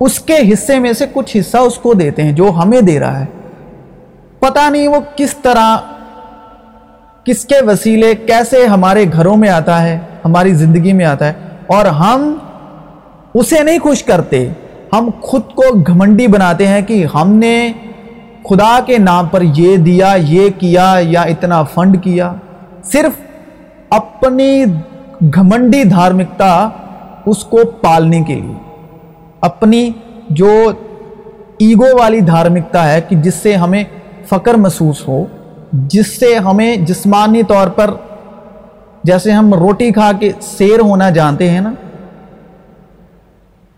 اس 0.00 0.20
کے 0.20 0.36
حصے 0.52 0.78
میں 0.78 0.92
سے 0.92 1.06
کچھ 1.12 1.36
حصہ 1.36 1.56
اس 1.56 1.78
کو 1.78 1.94
دیتے 1.94 2.22
ہیں 2.22 2.32
جو 2.32 2.50
ہمیں 2.50 2.80
دے 2.80 3.00
رہا 3.00 3.20
ہے۔ 3.20 3.24
پتہ 4.38 4.70
نہیں 4.70 4.88
وہ 4.88 5.00
کس 5.16 5.36
طرح، 5.36 5.76
کس 7.24 7.44
کے 7.44 7.54
وسیلے، 7.66 8.14
کیسے 8.14 8.66
ہمارے 8.66 9.04
گھروں 9.12 9.36
میں 9.36 9.48
آتا 9.48 9.82
ہے، 9.82 9.98
ہماری 10.24 10.54
زندگی 10.54 10.92
میں 10.92 11.04
آتا 11.04 11.26
ہے۔ 11.26 11.32
اور 11.66 11.86
ہم 11.86 12.34
اسے 13.34 13.62
نہیں 13.62 13.78
خوش 13.78 14.04
کرتے۔ 14.04 14.48
ہم 14.92 15.10
خود 15.20 15.42
کو 15.54 15.78
گھمنڈی 15.78 16.26
بناتے 16.26 16.66
ہیں 16.66 16.82
کہ 16.82 17.06
ہم 17.14 17.30
نے 17.30 17.72
خدا 18.44 18.80
کے 18.86 18.98
نام 18.98 19.26
پر 19.26 19.42
یہ 19.42 19.76
دیا، 19.76 20.14
یہ 20.18 20.48
کیا 20.58 20.96
یا 21.00 21.22
اتنا 21.22 21.62
فنڈ 21.62 22.02
کیا۔ 22.02 22.34
صرف 22.84 23.20
اپنی 23.90 24.64
گھمنڈی 25.34 25.84
دھارمکتا 25.84 26.68
اس 27.26 27.44
کو 27.44 27.56
پالنے 27.82 28.22
کے 28.22 28.34
لیے۔ 28.34 28.63
اپنی 29.48 29.90
جو 30.30 30.50
ایگو 31.58 31.86
والی 31.98 32.20
دھارمکتا 32.20 32.92
ہے 32.92 33.00
کہ 33.00 33.16
جس 33.16 33.34
سے 33.34 33.54
ہمیں 33.54 33.82
فقر 34.28 34.54
محسوس 34.54 35.06
ہو، 35.08 35.24
جس 35.72 36.18
سے 36.20 36.34
ہمیں 36.44 36.76
جسمانی 36.86 37.42
طور 37.42 37.68
پر 37.76 37.90
جیسے 39.04 39.32
ہم 39.32 39.54
روٹی 39.54 39.90
کھا 39.92 40.10
کے 40.20 40.30
سیر 40.40 40.80
ہونا 40.80 41.08
جانتے 41.10 41.48
ہیں 41.50 41.60
نا، 41.60 41.72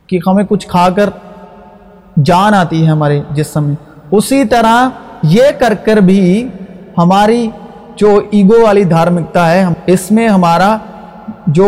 کہ 0.06 0.18
ہمیں 0.26 0.44
کچھ 0.48 0.66
کھا 0.68 0.88
کر 0.96 1.10
جان 2.24 2.54
آتی 2.54 2.82
ہے 2.82 2.90
ہمارے 2.90 3.20
جسم 3.30 3.64
میں۔ 3.64 3.74
اسی 4.10 4.44
طرح 4.44 4.88
یہ 5.22 5.50
کر 5.58 5.74
کر 5.84 5.96
بھی 6.00 6.48
ہماری 6.98 7.48
جو 7.96 8.20
ایگو 8.30 8.62
والی 8.64 8.84
دھارمکتا 8.84 9.50
ہے، 9.50 9.64
اس 9.86 10.10
میں 10.10 10.28
ہمارا 10.28 10.76
جو 11.46 11.66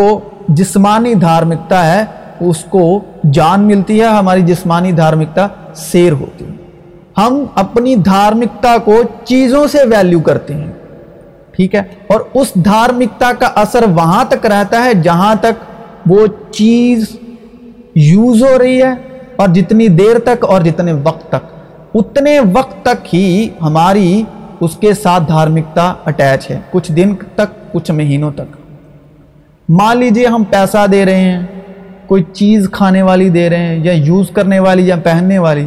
جسمانی 0.49 1.15
دھارمکتا 1.15 1.87
ہے 1.87 2.05
اس 2.41 2.65
کو 2.65 3.01
جان 3.33 3.61
ملتی 3.61 4.01
ہے، 4.01 4.07
ہماری 4.07 4.43
جسمانی 4.43 4.93
دھارمکتا 4.93 5.47
سیر 5.75 6.13
ہوتی 6.13 6.45
ہے۔ 6.45 6.57
ہم 7.19 7.45
اپنی 7.55 7.95
دھارمکتا 7.95 8.77
کو 8.85 9.03
چیزوں 9.25 9.67
سے 9.67 9.79
ویلیو 9.85 10.21
کرتے 10.21 10.55
ہیں، 10.55 10.71
ٹھیک 11.51 11.75
ہے؟ 11.75 11.83
اور 12.07 12.21
اس 12.35 12.55
دھارمکتا 12.55 13.33
کا 13.39 13.47
اثر 13.55 13.85
وہاں 13.95 14.25
تک 14.25 14.47
رہتا 14.47 14.85
ہے 14.85 14.95
جہاں 14.95 15.35
تک 15.35 15.65
وہ 16.07 16.27
چیز 16.53 17.17
یوز 17.95 18.43
ہو 18.43 18.59
رہی 18.59 18.83
ہے، 18.83 18.93
اور 19.37 19.49
جتنی 19.49 19.89
دیر 19.89 20.19
تک 20.19 20.45
اور 20.45 20.61
جتنے 20.61 20.93
وقت 20.93 21.29
تک۔ 21.29 21.57
اتنے 21.95 22.39
وقت 22.53 22.83
تک 22.83 23.15
ہی 23.15 23.49
ہماری 23.63 24.23
اس 24.61 24.77
کے 24.77 24.95
ساتھ 24.95 25.25
دھارمکتا 25.29 25.95
اٹیچ 26.05 26.51
ہے۔ 26.51 26.61
کچھ 26.71 26.93
دن 26.93 27.15
تک، 27.35 27.73
کچھ 27.73 27.91
مہینوں 27.91 28.31
تک۔ 28.31 28.57
مان 29.69 29.97
لیجیے 29.97 30.27
ہم 30.27 30.45
پیسہ 30.45 30.87
دے 30.87 31.05
رہے 31.05 31.21
ہیں۔ 31.21 31.47
کوئی 32.09 32.23
چیز 32.33 32.69
کھانے 32.73 33.03
والی 33.03 33.29
دے 33.29 33.51
رہے 33.51 33.57
ہیں 33.57 33.85
یا 33.85 33.93
یوز 33.93 34.31
کرنے 34.31 34.59
والی 34.59 34.87
یا 34.87 34.97
پہننے 34.97 35.39
والی، 35.39 35.67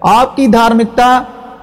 آپ 0.00 0.36
کی 0.36 0.46
دھارمکتا 0.46 1.22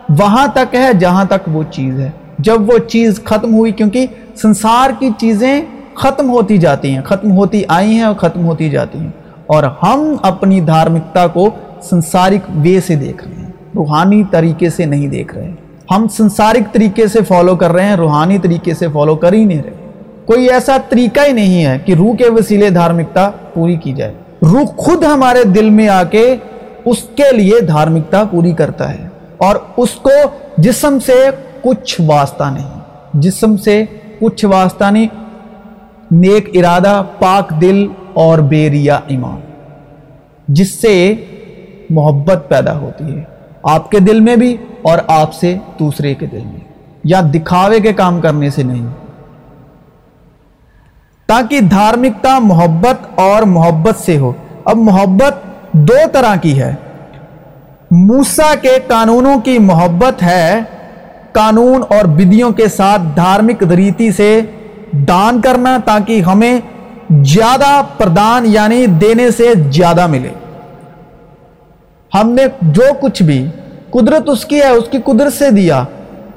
وہاں 0.10 0.48
تک 0.48 0.76
ہے 0.76 0.94
جہاں 1.00 1.26
تک 1.26 1.50
وہ 1.54 1.64
چیز 1.72 2.00
ہے۔ 2.00 2.10
جب 2.40 2.74
وہ 2.74 2.78
چیز 2.78 3.24
ختم 3.24 3.54
ہوئی، 3.54 3.72
کیونکہ 3.72 4.06
سنسار 4.36 4.90
کی 5.00 5.10
چیزیں 5.18 5.62
ختم 5.96 6.30
ہوتی 6.30 6.58
جاتی 6.58 6.94
ہیں، 6.94 7.02
ختم 7.02 7.32
ہوتی 7.32 7.64
آئی 7.68 7.92
ہیں 7.92 8.04
اور 8.04 8.16
ختم 8.16 8.46
ہوتی 8.46 8.70
جاتی 8.70 9.00
ہیں۔ 9.00 9.12
اور 9.48 9.64
ہم 9.64 10.16
اپنی 10.22 10.62
دھارمکتا 10.62 11.28
کو 11.28 11.50
سنسارک 11.82 12.52
وے 12.64 12.80
سے 12.82 12.96
دیکھ 12.96 13.28
رہے 13.28 13.36
ہیں، 13.36 13.52
روحانی 13.76 14.24
طریقے 14.32 14.70
سے 14.70 14.86
نہیں 14.86 15.08
دیکھ 15.08 15.36
رہے۔ 15.36 15.52
ہم 15.92 16.08
سنسارک 16.08 16.74
طریقے 16.74 17.08
سے 17.08 17.20
فالو 17.28 17.56
کر 17.56 17.72
رہے 17.72 17.86
ہیں، 17.86 17.96
روحانی 17.96 18.38
طریقے 18.38 18.74
سے 18.74 18.88
فالو 18.94 19.16
کر 19.16 19.34
ہی 19.34 19.46
نہیں 19.46 19.64
رہے۔ 19.64 19.81
کوئی 20.26 20.50
ایسا 20.50 20.78
طریقہ 20.90 21.20
ہی 21.28 21.32
نہیں 21.32 21.66
ہے 21.66 21.78
کہ 21.86 21.94
روح 21.94 22.16
کے 22.16 22.30
وسیلے 22.30 22.70
دھارمکتا 22.70 23.32
پوری 23.54 23.76
کی 23.76 23.94
جائے۔ 23.94 24.14
روح 24.42 24.66
خود 24.78 25.04
ہمارے 25.04 25.44
دل 25.44 25.70
میں 25.70 25.90
آ 25.90 26.04
کے 26.04 26.36
اس 26.86 27.04
کے 27.04 27.36
لیے 27.36 27.60
دھارمکتا 27.60 28.24
پوری 28.24 28.52
کرتا 28.52 28.94
ہے 28.94 29.08
اور 29.38 29.56
اس 29.78 29.90
کو 29.90 30.10
جسم 30.58 30.98
سے 31.06 31.30
کچھ 31.62 32.02
واسطہ 32.08 32.44
نہیں۔ 32.54 32.80
جسم 33.14 33.58
سے 33.58 33.86
کچھ 34.20 34.46
واسطہ 34.46 34.86
نہیں۔ 34.92 35.08
نیک 36.12 36.50
ارادہ، 36.54 37.04
پاک 37.20 37.62
دل 37.62 37.88
اور 38.14 38.40
بے 38.40 38.70
ریا 38.70 39.00
ایمان۔ 39.08 39.40
جس 40.48 40.82
سے 40.82 41.14
محبت 41.90 42.50
پیدا 42.50 42.78
ہوتی 42.78 43.18
ہے۔ 43.18 43.24
آپ 43.64 43.92
کے 43.92 44.00
دل 44.00 44.20
میں 44.20 44.36
بھی 44.36 44.58
اور 44.82 44.98
آپ 45.08 45.34
سے 45.34 45.58
دوسرے 45.80 46.14
کے 46.14 46.26
دل 46.26 46.42
میں۔ 46.46 46.60
یا 47.04 47.22
دکھاوے 47.34 47.80
کے 47.80 47.94
کام 47.94 48.22
کرنے 48.22 48.50
سے 48.50 48.64
نہیں۔ 48.64 48.88
تاکہ 51.32 51.60
دھارمکتا 51.60 52.40
محبت 52.40 53.20
اور 53.20 53.42
محبت 53.42 53.96
سے 53.98 54.18
ہو۔ 54.18 54.34
اب 54.66 54.78
محبت 54.78 55.36
دو 55.72 55.94
طرح 56.12 56.36
کی 56.36 56.62
ہے۔ 56.62 56.76
موسا 57.92 58.56
کے 58.62 58.78
قانونوں 58.88 59.40
کی 59.40 59.60
محبت 59.60 60.24
ہے۔ 60.24 60.60
قانون 61.32 61.82
اور 61.90 62.06
بدیوں 62.06 62.52
کے 62.52 62.68
ساتھ 62.68 63.02
دھارمک 63.16 63.64
ریتی 63.64 64.12
سے 64.12 64.42
دان 64.92 65.42
کرنا 65.42 65.78
تاکہ 65.86 66.22
ہمیں 66.22 66.60
زیادہ 67.24 67.82
پردان 67.98 68.46
یعنی 68.46 68.86
دینے 68.86 69.32
سے 69.32 69.54
زیادہ 69.72 70.08
ملے۔ 70.08 70.30
ہم 72.14 72.30
نے 72.30 72.44
جو 72.62 72.84
کچھ 73.02 73.24
بھی 73.24 73.48
قدرت 73.90 74.30
اس 74.30 74.46
کی 74.46 74.60
ہے، 74.60 74.70
اس 74.70 74.90
کی 74.92 74.98
قدرت 75.06 75.34
سے 75.34 75.52
دیا 75.52 75.84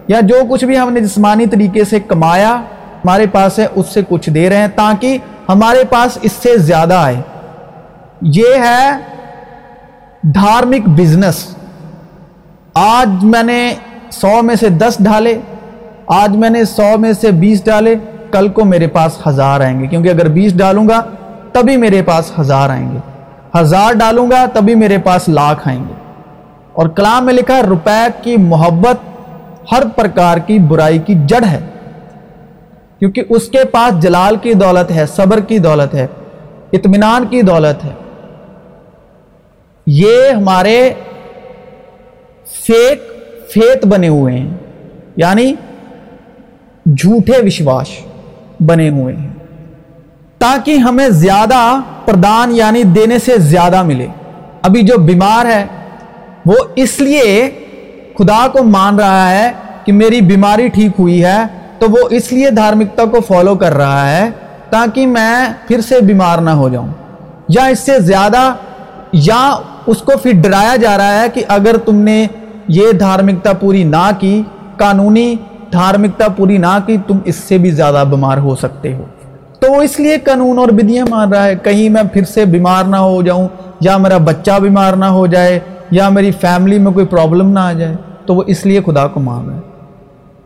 یا 0.08 0.20
جو 0.20 0.36
کچھ 0.50 0.64
بھی 0.64 0.78
ہم 0.78 0.92
نے 0.92 1.00
جسمانی 1.00 1.46
طریقے 1.46 1.84
سے 1.84 2.00
کمایا 2.00 2.62
ہمارے 3.04 3.26
پاس 3.26 3.58
ہے، 3.58 3.66
اس 3.74 3.86
سے 3.88 4.00
کچھ 4.08 4.30
دے 4.30 4.48
رہے 4.48 4.56
ہیں 4.56 4.68
تاکہ 4.74 5.18
ہمارے 5.48 5.84
پاس 5.90 6.18
اس 6.22 6.32
سے 6.32 6.58
زیادہ 6.58 6.94
آئے۔ 6.94 7.20
یہ 8.22 8.44
ہے 8.58 8.90
دھارمک 10.22 10.88
بزنس 10.88 11.56
آج 12.74 13.24
میں 13.24 13.42
نے 13.42 13.74
سو 14.10 14.42
میں 14.42 14.54
سے 14.54 14.68
دس 14.68 14.96
ڈالے، 15.00 15.38
آج 16.06 16.36
میں 16.36 16.50
نے 16.50 16.64
سو 16.64 16.98
میں 16.98 17.12
سے 17.12 17.30
بیس 17.30 17.64
ڈالے، 17.64 17.94
کل 18.30 18.48
کو 18.48 18.64
میرے 18.64 18.86
پاس 18.86 19.26
ہزار 19.26 19.60
آئیں 19.60 19.80
گے۔ 19.80 19.86
کیونکہ 19.86 20.08
اگر 20.08 20.28
بیس 20.28 20.56
ڈالوں 20.56 20.88
گا، 20.88 21.02
تبھی 21.52 21.76
میرے 21.76 22.02
پاس 22.02 22.38
ہزار 22.38 22.70
آئیں 22.70 22.92
گے۔ 22.92 22.98
ہزار 23.60 23.92
ڈالوں 23.92 24.30
گا، 24.30 24.46
تبھی 24.52 24.74
میرے 24.74 24.98
پاس 24.98 25.28
لاکھ 25.28 25.68
آئیں 25.68 25.84
گے۔ 25.88 25.94
اور 26.72 26.88
کلام 26.88 27.24
میں 27.24 27.34
لکھا 27.34 27.56
ہے، 27.56 27.62
روپے 27.62 28.06
کی 28.22 28.36
محبت 28.36 28.96
ہر 29.72 29.82
پرکار 29.96 30.38
کی 30.38 30.58
برائی 30.58 30.98
کی 30.98 31.14
جڑ 31.26 31.44
ہے۔ 31.50 31.60
کیونکہ 33.04 33.22
اس 33.28 33.48
کے 33.48 33.64
پاس 33.64 34.02
جلال 34.02 34.36
کی 34.36 34.54
دولت 34.54 34.90
ہے، 34.90 35.06
صبر 35.06 35.40
کی 35.40 35.58
دولت 35.58 35.94
ہے، 35.94 36.06
اطمینان 36.72 37.26
کی 37.26 37.42
دولت 37.42 37.84
ہے۔ 37.84 37.90
یہ 39.86 40.30
ہمارے 40.36 40.92
فیک، 42.46 43.02
فیت 43.50 43.86
بنے 43.86 44.08
ہوئے 44.08 44.38
ہیں۔ 44.38 44.54
یعنی 45.16 45.54
جھوٹے 46.86 47.32
وشواس 47.46 47.88
بنے 48.60 48.88
ہوئے 48.88 49.16
ہیں۔ 49.16 49.30
تاکہ 50.38 50.76
ہمیں 50.76 51.08
زیادہ 51.08 51.80
پردان 52.04 52.56
یعنی 52.56 52.82
دینے 52.82 53.18
سے 53.18 53.38
زیادہ 53.38 53.82
ملے۔ 53.82 54.06
ابھی 54.62 54.82
جو 54.82 54.98
بیمار 54.98 55.46
ہے، 55.46 55.66
وہ 56.46 56.56
اس 56.76 57.00
لیے 57.00 57.50
خدا 58.18 58.48
کو 58.52 58.62
مان 58.62 58.98
رہا 58.98 59.30
ہے 59.30 59.52
کہ 59.84 59.92
میری 59.92 60.20
بیماری 60.20 60.68
ٹھیک 60.68 60.90
ہوئی 60.98 61.24
ہے۔ 61.24 61.63
تو 61.84 61.90
وہ 61.90 62.08
اس 62.10 62.32
لیے 62.32 62.50
دھارمکتا 62.50 63.04
کو 63.04 63.20
فالو 63.20 63.54
کر 63.54 63.74
رہا 63.76 64.16
ہے 64.16 64.30
تاکہ 64.70 65.06
میں 65.06 65.52
پھر 65.68 65.80
سے 65.80 66.00
بیمار 66.00 66.38
نہ 66.38 66.50
ہو 66.50 66.68
جاؤں۔ 66.68 66.88
یا 67.48 67.64
اس 67.64 67.78
سے 67.78 68.00
زیادہ، 68.00 68.54
یا 69.12 69.56
اس 69.86 69.98
کو 69.98 70.12
پھر 70.22 70.32
ڈرایا 70.34 70.76
جا 70.76 70.96
رہا 70.96 71.22
ہے 71.22 71.26
کہ 71.34 71.44
اگر 71.48 71.76
تم 71.76 71.94
نے 71.94 72.26
یہ 72.68 72.92
دھارمکتا 72.92 73.52
پوری 73.52 73.84
نہ 73.84 74.10
کی، 74.18 74.42
قانونی 74.76 75.34
دھارمکتا 75.72 76.28
پوری 76.28 76.58
نہ 76.58 76.78
کی، 76.86 76.96
تم 77.06 77.18
اس 77.24 77.36
سے 77.36 77.58
بھی 77.58 77.70
زیادہ 77.70 78.04
بیمار 78.10 78.38
ہو 78.38 78.56
سکتے 78.56 78.94
ہو۔ 78.94 79.04
تو 79.60 79.72
وہ 79.72 79.82
اس 79.82 80.00
لیے 80.00 80.18
قانون 80.18 80.58
اور 80.58 80.68
بدیاں 80.68 81.06
مان 81.10 81.32
رہا 81.32 81.44
ہے، 81.44 81.54
کہیں 81.56 81.88
میں 81.88 82.02
پھر 82.12 82.24
سے 82.24 82.44
بیمار 82.44 82.84
نہ 82.84 82.96
ہو 82.96 83.22
جاؤں، 83.22 83.48
یا 83.80 83.96
میرا 83.96 84.18
بچہ 84.18 84.58
بیمار 84.62 84.92
نہ 84.92 85.04
ہو 85.04 85.26
جائے، 85.26 85.60
یا 85.90 86.08
میری 86.08 86.30
فیملی 86.30 86.78
میں 86.78 86.92
کوئی 86.92 87.06
پرابلم 87.06 87.50
نہ 87.50 87.60
آ 87.60 87.72
جائے، 87.72 87.96
تو 88.26 88.34
وہ 88.34 88.42
اس 88.46 88.66
لیے 88.66 88.80
خدا 88.86 89.06
کو 89.06 89.20
مان 89.20 89.48
رہا 89.48 89.56
ہے۔ 89.56 89.73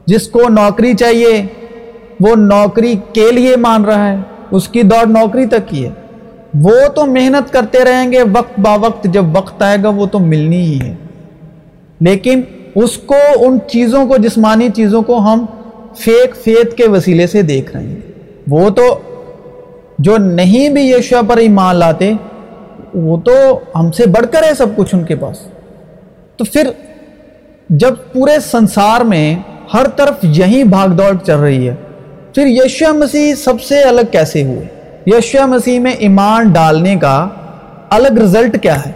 جس 0.09 0.29
کو 0.29 0.49
نوکری 0.49 0.95
چاہیے، 0.95 1.47
وہ 2.21 2.37
نوکری 2.37 2.95
کے 3.13 3.33
لیے 3.33 3.57
مان 3.57 3.85
رہا 3.85 4.13
ہے، 4.13 4.17
اس 4.51 4.69
کی 4.69 4.83
دوڑ 4.83 5.07
نوکری 5.07 5.47
تک 5.47 5.69
کی 5.69 5.85
ہے۔ 5.85 5.91
وہ 6.61 6.71
تو 6.95 7.07
محنت 7.07 7.53
کرتے 7.53 7.85
رہیں 7.85 8.13
گے 8.13 8.23
وقت 8.33 8.61
با 8.61 8.75
وقت، 8.75 9.05
جب 9.05 9.25
وقت 9.37 9.63
آئے 9.63 9.77
گا 9.83 9.89
وہ 9.89 10.07
تو 10.07 10.19
ملنی 10.19 10.61
ہی 10.61 10.81
ہے۔ 10.81 10.95
لیکن 12.01 12.43
اس 12.75 12.97
کو، 12.97 13.15
ان 13.41 13.59
چیزوں 13.67 14.07
کو، 14.07 14.17
جسمانی 14.17 14.69
چیزوں 14.69 15.03
کو 15.03 15.19
ہم 15.19 15.47
فیک 15.97 16.37
فیت 16.37 16.77
کے 16.77 16.89
وسیلے 16.89 17.27
سے 17.27 17.43
دیکھ 17.43 17.77
رہے 17.77 17.83
ہیں۔ 17.83 17.97
وہ 18.51 18.71
تو 18.71 18.99
جو 19.99 20.17
نہیں 20.17 20.69
بھی 20.69 20.93
یشوا 20.93 21.21
پر 21.29 21.37
ایمان 21.37 21.77
لاتے، 21.77 22.13
وہ 22.95 23.17
تو 23.17 23.33
ہم 23.75 23.91
سے 23.91 24.07
بڑھ 24.07 24.27
کر 24.33 24.43
ہے 24.43 24.55
سب 24.55 24.67
کچھ 24.77 24.95
ان 24.95 25.05
کے 25.05 25.17
پاس۔ 25.17 25.39
تو 26.37 26.45
پھر 26.45 26.71
جب 27.71 27.95
پورے 28.13 28.41
سنسار 28.41 29.01
میں 29.01 29.37
ہر 29.75 29.87
طرف 29.89 30.15
یہی 30.23 30.65
بھاگ 30.65 30.89
دوڑ 30.89 31.17
چل 31.27 31.37
رہی 31.37 31.69
ہے۔ 31.69 31.75
پھر 32.35 32.47
یشوا 32.47 32.93
مسیح 32.93 33.35
سب 33.35 33.63
سے 33.63 33.83
الگ 33.83 34.01
کیسے 34.11 34.43
ہوئے؟ 34.43 34.67
یشوا 35.07 35.47
مسیح 35.47 35.81
میں 35.81 35.93
ایمان 35.93 36.49
ڈالنے 36.49 36.97
کا 36.97 37.29
الگ 37.91 38.09
رزلٹ 38.09 38.63
کیا 38.63 38.87
ہے؟ 38.87 38.93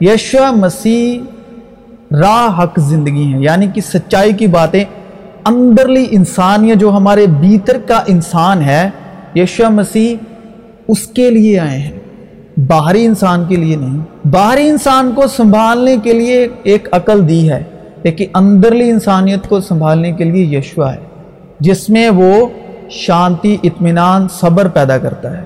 یشوا 0.00 0.50
مسیح 0.50 1.18
راہ 2.16 2.62
حق 2.62 2.80
زندگی 2.80 3.34
ہے 3.34 3.38
یعنی 3.38 3.66
کہ 3.74 3.80
سچائی 3.80 4.32
کی 4.32 4.46
باتیں 4.46 4.84
اندرلی 5.44 6.06
انسان 6.10 6.78
جو 6.78 6.90
ہمارے 6.90 7.26
بیتر 7.26 7.78
کا 7.78 8.02
انسان 8.06 8.62
ہے 8.62 8.90
یشوا 9.34 9.68
مسیح 9.68 10.16
اس 10.88 11.06
کے 11.06 11.30
لیے 11.30 11.58
آئے 11.58 11.78
ہیں۔ 11.78 11.92
باہری 12.66 13.04
انسان 13.06 13.44
کے 13.48 13.56
لیے 13.56 13.76
نہیں، 13.76 14.28
باہری 14.28 14.68
انسان 14.68 15.12
کو 15.14 15.26
سنبھالنے 15.26 15.96
کے 16.02 16.12
لیے 16.12 16.48
ایک 16.62 16.88
عقل 16.92 17.28
دی 17.28 17.50
ہے۔ 17.50 17.62
لیکن 18.02 18.24
اندرلی 18.34 18.90
انسانیت 18.90 19.48
کو 19.48 19.60
سنبھالنے 19.60 20.12
کے 20.12 20.24
لیے 20.24 20.58
یشوا 20.58 20.94
ہے، 20.94 21.00
جس 21.60 21.90
میں 21.90 22.10
وہ 22.10 22.46
شانتی، 22.90 23.56
اطمینان، 23.62 24.28
صبر 24.28 24.68
پیدا 24.68 24.98
کرتا 24.98 25.38
ہے۔ 25.38 25.44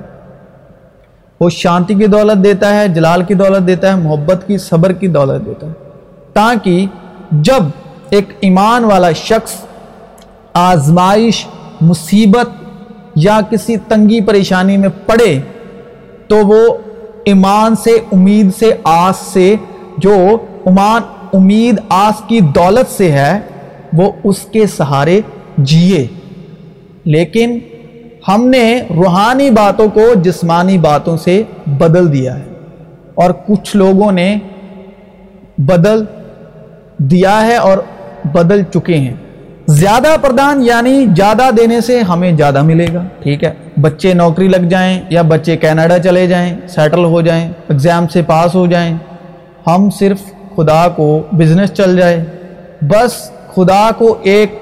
وہ 1.40 1.50
شانتی 1.50 1.94
کی 1.94 2.06
دولت 2.06 2.44
دیتا 2.44 2.80
ہے، 2.80 2.88
جلال 2.88 3.22
کی 3.22 3.34
دولت 3.34 3.66
دیتا 3.66 3.92
ہے، 3.92 4.02
محبت 4.02 4.44
کی، 4.46 4.58
صبر 4.58 4.92
کی 4.92 5.06
دولت 5.06 5.46
دیتا 5.46 5.66
ہے۔ 5.66 5.72
تاکہ 6.32 6.86
جب 7.30 7.64
ایک 8.10 8.24
ایمان 8.40 8.84
والا 8.84 9.12
شخص 9.12 9.54
آزمائش، 10.52 11.46
مصیبت 11.80 12.48
یا 13.14 13.40
کسی 13.50 13.76
تنگی، 13.76 14.20
پریشانی 14.20 14.76
میں 14.76 14.88
پڑے، 15.06 15.40
تو 16.28 16.36
وہ 16.36 16.76
ایمان 17.24 17.76
سے، 17.76 17.90
امید 18.12 18.54
سے، 18.58 18.70
آس 18.84 19.16
سے 19.16 19.56
جو 19.98 20.14
امان 20.66 21.02
امید 21.34 21.80
آس 21.88 22.22
کی 22.28 22.40
دولت 22.40 22.90
سے 22.90 23.12
ہے، 23.12 23.40
وہ 23.92 24.12
اس 24.24 24.38
کے 24.38 24.66
سہارے 24.66 25.20
جیے۔ 25.58 26.06
لیکن 27.04 27.58
ہم 28.28 28.48
نے 28.48 28.82
روحانی 28.90 29.50
باتوں 29.50 29.88
کو 29.88 30.14
جسمانی 30.14 30.78
باتوں 30.78 31.16
سے 31.16 31.42
بدل 31.66 32.12
دیا 32.12 32.38
ہے۔ 32.38 32.44
اور 33.14 33.30
کچھ 33.30 33.76
لوگوں 33.76 34.12
نے 34.12 34.36
بدل 35.58 36.04
دیا 36.98 37.46
ہے 37.46 37.56
اور 37.56 37.78
بدل 38.24 38.62
چکے 38.74 38.98
ہیں۔ 38.98 39.14
زیادہ 39.66 40.16
پردان 40.22 40.62
یعنی 40.62 41.06
زیادہ 41.16 41.50
دینے 41.56 41.80
سے 41.80 42.00
ہمیں 42.00 42.32
زیادہ 42.32 42.62
ملے 42.62 42.86
گا۔ 42.94 43.04
ٹھیک 43.22 43.44
ہے، 43.44 43.52
بچے 43.80 44.14
نوکری 44.14 44.48
لگ 44.48 44.68
جائیں 44.68 45.00
یا 45.08 45.22
بچے 45.22 45.56
کینیڈا 45.56 45.98
چلے 45.98 46.26
جائیں، 46.26 46.56
سیٹل 46.68 47.04
ہو 47.04 47.20
جائیں 47.20 47.48
ایگزام 47.68 48.08
سے 48.08 48.22
پاس 48.22 48.54
ہو 48.54 48.66
جائیں۔ 48.66 48.96
ہم 49.66 49.90
صرف 49.90 50.18
خدا 50.56 50.88
کو 50.88 51.22
بزنس 51.32 51.70
چل 51.70 51.96
جائے۔ 51.96 52.24
بس 52.82 53.30
خدا 53.54 53.90
کو 53.98 54.18
ایک 54.22 54.58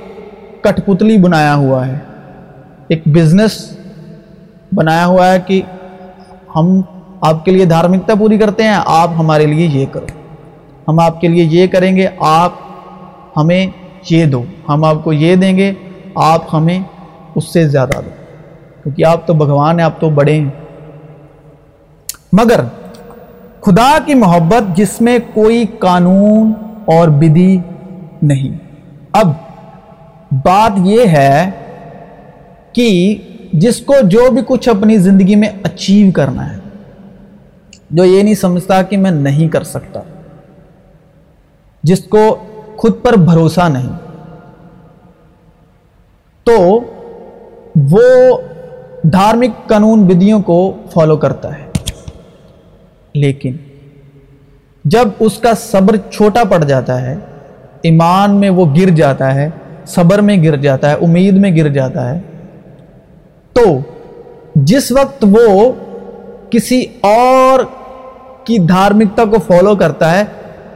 کٹ 0.61 0.81
پتلی 0.87 1.19
بنایا 1.19 1.55
ہوا 1.55 1.87
ہے۔ 1.87 1.99
ایک 2.89 3.03
بزنس 3.07 3.77
بنایا 4.73 5.07
ہوا 5.07 5.33
ہے 5.33 5.39
کہ 5.47 5.63
ہم 6.57 6.81
آپ 7.21 7.45
کے 7.45 7.51
لیے 7.51 7.65
دھارمکتا 7.65 8.15
پوری 8.15 8.39
کرتے 8.39 8.63
ہیں، 8.63 8.77
آپ 8.85 9.11
ہمارے 9.19 9.47
لیے 9.47 9.67
یہ 9.67 9.87
کرو۔ 9.93 10.07
ہم 10.89 11.01
آپ 11.01 11.21
کے 11.21 11.29
لیے 11.29 11.45
یہ 11.45 11.67
کریں 11.67 11.97
گے، 11.97 12.07
آپ 12.21 12.53
ہمیں 13.37 13.67
یہ 14.11 14.27
دو۔ 14.27 14.45
ہم 14.69 14.85
آپ 14.85 15.05
کو 15.05 15.13
یہ 15.13 15.37
دیں 15.37 15.57
گے، 15.57 15.73
آپ 16.15 16.43
ہمیں 16.53 16.81
اس 17.35 17.53
سے 17.53 17.69
زیادہ 17.69 18.01
دو۔ 18.05 18.11
کیونکہ 18.83 19.05
آپ 19.05 19.27
تو 19.27 19.35
بھگوان 19.35 19.79
ہیں، 19.79 19.87
آپ 19.87 20.01
تو 20.01 20.11
بڑے 20.11 20.35
ہیں۔ 20.35 20.51
مگر 22.33 22.61
خدا 23.62 23.99
کی 24.07 24.14
محبت 24.14 24.76
جس 24.76 25.00
میں 25.00 25.19
کوئی 25.35 25.64
قانون 25.78 26.52
اور 26.85 27.09
بدی 27.09 27.59
نہیں۔ 28.23 28.57
اب 29.12 29.28
بات 30.45 30.78
یہ 30.85 31.07
ہے 31.07 31.50
کہ 32.73 32.88
جس 33.52 33.81
کو 33.81 33.95
جو 34.04 34.31
بھی 34.31 34.42
کچھ 34.47 34.69
اپنی 34.69 34.99
زندگی 34.99 35.37
میں 35.37 35.49
اچیو 35.62 36.11
کرنا 36.12 36.50
ہے، 36.50 36.59
جو 37.90 38.04
یہ 38.04 38.23
نہیں 38.23 38.35
سمجھتا 38.35 38.83
کہ 38.83 38.97
میں 38.97 39.11
نہیں 39.11 39.49
کر 39.49 39.64
سکتا، 39.64 40.00
جس 41.83 42.04
کو 42.04 42.37
خود 42.76 43.02
پر 43.02 43.16
بھروسہ 43.16 43.69
نہیں، 43.69 43.92
تو 46.45 46.57
وہ 47.90 48.38
دھارمک 49.02 49.69
قانون 49.69 50.04
بدیوں 50.04 50.42
کو 50.42 50.73
فالو 50.90 51.16
کرتا 51.16 51.59
ہے۔ 51.59 51.72
لیکن 53.14 53.57
جب 54.85 55.09
اس 55.21 55.38
کا 55.38 55.54
صبر 55.54 55.97
چھوٹا 55.97 56.45
پڑ 56.45 56.64
جاتا 56.64 57.02
ہے، 57.02 57.16
ایمان 57.83 58.35
میں 58.35 58.50
وہ 58.50 58.75
گر 58.75 58.90
جاتا 58.90 59.35
ہے، 59.35 59.50
صبر 59.87 60.19
میں 60.19 60.44
گر 60.44 60.57
جاتا 60.57 60.90
ہے، 60.90 60.94
امید 60.94 61.35
میں 61.35 61.57
گر 61.57 61.68
جاتا 61.68 62.14
ہے، 62.14 62.20
تو 63.53 63.64
جس 64.55 64.92
وقت 64.92 65.25
وہ 65.33 65.72
کسی 66.51 66.85
اور 67.01 67.61
کی 68.44 68.59
دھارمکتا 68.59 69.25
کو 69.25 69.37
فالو 69.46 69.77
کرتا 69.77 70.18
ہے، 70.18 70.25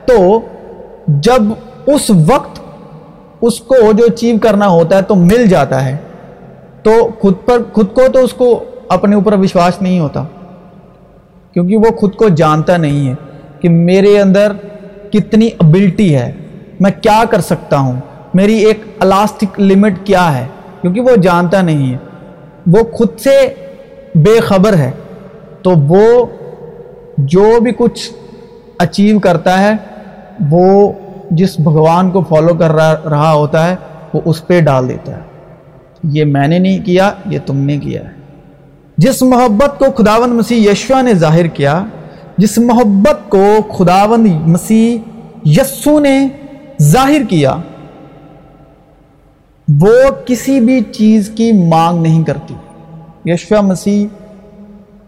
تو 0.06 0.40
جب 1.06 1.42
اس 1.86 2.10
وقت 2.10 2.60
اس 3.40 3.60
کو 3.60 3.92
جو 3.92 4.04
اچیو 4.04 4.36
کرنا 4.42 4.68
ہوتا 4.68 4.96
ہے 4.96 5.02
تو 5.02 5.14
مل 5.14 5.46
جاتا 5.46 5.84
ہے۔ 5.84 5.96
تو 6.82 7.08
خود 7.18 7.34
پر، 7.44 7.58
خود 7.72 7.94
کو 7.94 8.02
تو 8.12 8.18
اس 8.18 8.32
کو 8.32 8.64
اپنے 8.88 9.16
اوپر 9.16 9.32
وشواس 9.32 9.82
نہیں 9.82 10.00
ہوتا۔ 10.00 10.24
کیونکہ 11.56 11.76
وہ 11.76 11.96
خود 11.96 12.14
کو 12.14 12.28
جانتا 12.28 12.76
نہیں 12.76 13.08
ہے 13.08 13.14
کہ 13.60 13.68
میرے 13.68 14.20
اندر 14.20 14.52
کتنی 15.12 15.48
ابلٹی 15.58 16.14
ہے۔ 16.14 16.32
میں 16.80 16.90
کیا 17.02 17.22
کر 17.30 17.40
سکتا 17.40 17.78
ہوں؟ 17.78 18.00
میری 18.34 18.54
ایک 18.58 18.80
الاسٹک 18.98 19.60
لمٹ 19.60 19.94
کیا 20.04 20.38
ہے؟ 20.38 20.46
کیونکہ 20.80 21.00
وہ 21.00 21.16
جانتا 21.16 21.62
نہیں 21.62 21.92
ہے۔ 21.92 21.98
وہ 22.66 22.82
خود 22.92 23.08
سے 23.18 23.54
بے 24.14 24.40
خبر 24.40 24.76
ہے۔ 24.76 24.90
تو 25.62 25.70
وہ 25.70 26.26
جو 27.18 27.60
بھی 27.60 27.72
کچھ 27.78 28.12
اچیو 28.78 29.18
کرتا 29.18 29.60
ہے، 29.60 29.72
وہ 30.50 30.92
جس 31.30 31.60
بھگوان 31.60 32.10
کو 32.10 32.22
فالو 32.28 32.54
کر 32.54 32.70
رہا 33.10 33.32
ہوتا 33.32 33.70
ہے، 33.70 33.76
وہ 34.14 34.20
اس 34.24 34.46
پہ 34.46 34.60
ڈال 34.60 34.88
دیتا 34.88 35.12
ہے۔ 35.12 35.22
یہ 36.04 36.24
میں 36.24 36.48
نے 36.48 36.58
نہیں 36.58 36.86
کیا، 36.86 37.12
یہ 37.26 37.38
تم 37.46 37.56
نے 37.56 37.78
کیا 37.78 38.00
ہے۔ 38.00 38.15
جس 38.98 39.22
محبت 39.22 39.78
کو 39.78 39.84
خداون 39.92 40.30
مسیح 40.30 40.70
یشوا 40.70 41.02
نے 41.02 41.14
ظاہر 41.14 41.46
کیا، 41.46 41.84
جس 42.38 42.58
محبت 42.58 43.30
کو 43.30 43.58
خداون 43.72 44.26
مسیح 44.46 44.98
یسو 45.44 46.00
نے 46.00 46.28
ظاہر 46.82 47.20
کیا، 47.28 47.56
وہ 49.80 49.92
کسی 50.26 50.60
بھی 50.60 50.80
چیز 50.80 51.30
کی 51.34 51.52
مانگ 51.52 52.02
نہیں 52.02 52.24
کرتی۔ 52.24 52.54
یشوا 53.24 53.60
مسیح 53.60 54.06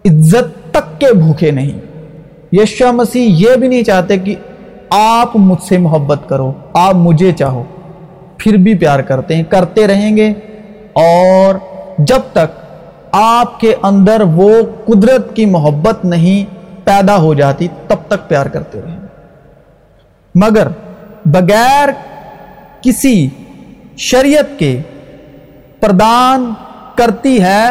عزت 0.04 0.74
تک 0.74 1.00
کے 1.00 1.12
بھوکے 1.12 1.50
نہیں۔ 1.50 1.78
یشوا 2.52 2.90
مسیح 2.90 3.28
یہ 3.28 3.56
بھی 3.56 3.68
نہیں 3.68 3.82
چاہتے 3.82 4.18
کہ 4.18 4.34
آپ 4.90 5.36
مجھ 5.36 5.62
سے 5.62 5.78
محبت 5.78 6.28
کرو، 6.28 6.52
آپ 6.72 6.94
مجھے 6.94 7.32
چاہو۔ 7.32 7.64
پھر 8.36 8.56
بھی 8.56 8.74
پیار 8.74 9.00
کرتے 9.00 9.36
ہیں، 9.36 9.42
کرتے 9.42 9.86
رہیں 9.86 10.16
گے 10.16 10.32
اور 10.92 11.54
جب 11.98 12.20
تک 12.32 12.57
آپ 13.12 13.60
کے 13.60 13.74
اندر 13.82 14.22
وہ 14.34 14.50
قدرت 14.86 15.36
کی 15.36 15.46
محبت 15.46 16.04
نہیں 16.04 16.54
پیدا 16.84 17.16
ہو 17.16 17.34
جاتی 17.34 17.68
تب 17.86 17.96
تک 18.08 18.28
پیار 18.28 18.46
کرتے 18.46 18.80
رہیں 18.82 18.98
مگر 20.34 20.68
بغیر 21.26 21.88
کسی 22.80 23.28
شریعت 23.96 24.58
کے 24.58 24.82
پردان 25.80 26.52
کرتی 26.94 27.42
ہے 27.42 27.64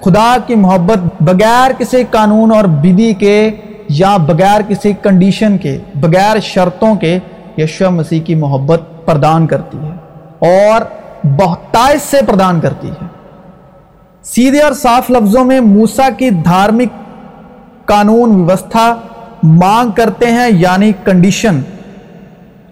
خدا 0.00 0.36
کی 0.46 0.54
محبت 0.54 1.22
بغیر 1.22 1.72
کسی 1.78 2.04
قانون 2.10 2.52
اور 2.52 2.64
بدی 2.64 3.14
کے 3.14 3.50
یا 3.88 4.16
بغیر 4.16 4.60
کسی 4.68 4.92
کنڈیشن 5.02 5.58
کے، 5.58 5.78
بغیر 5.94 6.40
شرطوں 6.40 6.94
کے 6.94 7.18
یشو 7.58 7.90
مسیح 7.90 8.20
کی 8.20 8.34
محبت 8.34 8.82
پردان 9.04 9.46
کرتی 9.46 9.78
ہے 9.78 9.90
اور 10.38 10.80
بہتائش 11.24 12.00
سے 12.00 12.16
پردان 12.26 12.60
کرتی 12.60 12.88
ہے۔ 12.88 13.06
سیدھے 14.22 14.60
اور 14.60 14.72
صاف 14.72 15.10
لفظوں 15.10 15.44
میں 15.44 15.60
موسا 15.60 16.08
کی 16.10 16.30
دھارمک 16.30 17.18
قانون 17.86 18.34
ویوستھا 18.34 19.00
مانگ 19.42 19.90
کرتے 19.90 20.26
ہیں 20.26 20.48
یعنی 20.50 20.92
کنڈیشن 21.04 21.60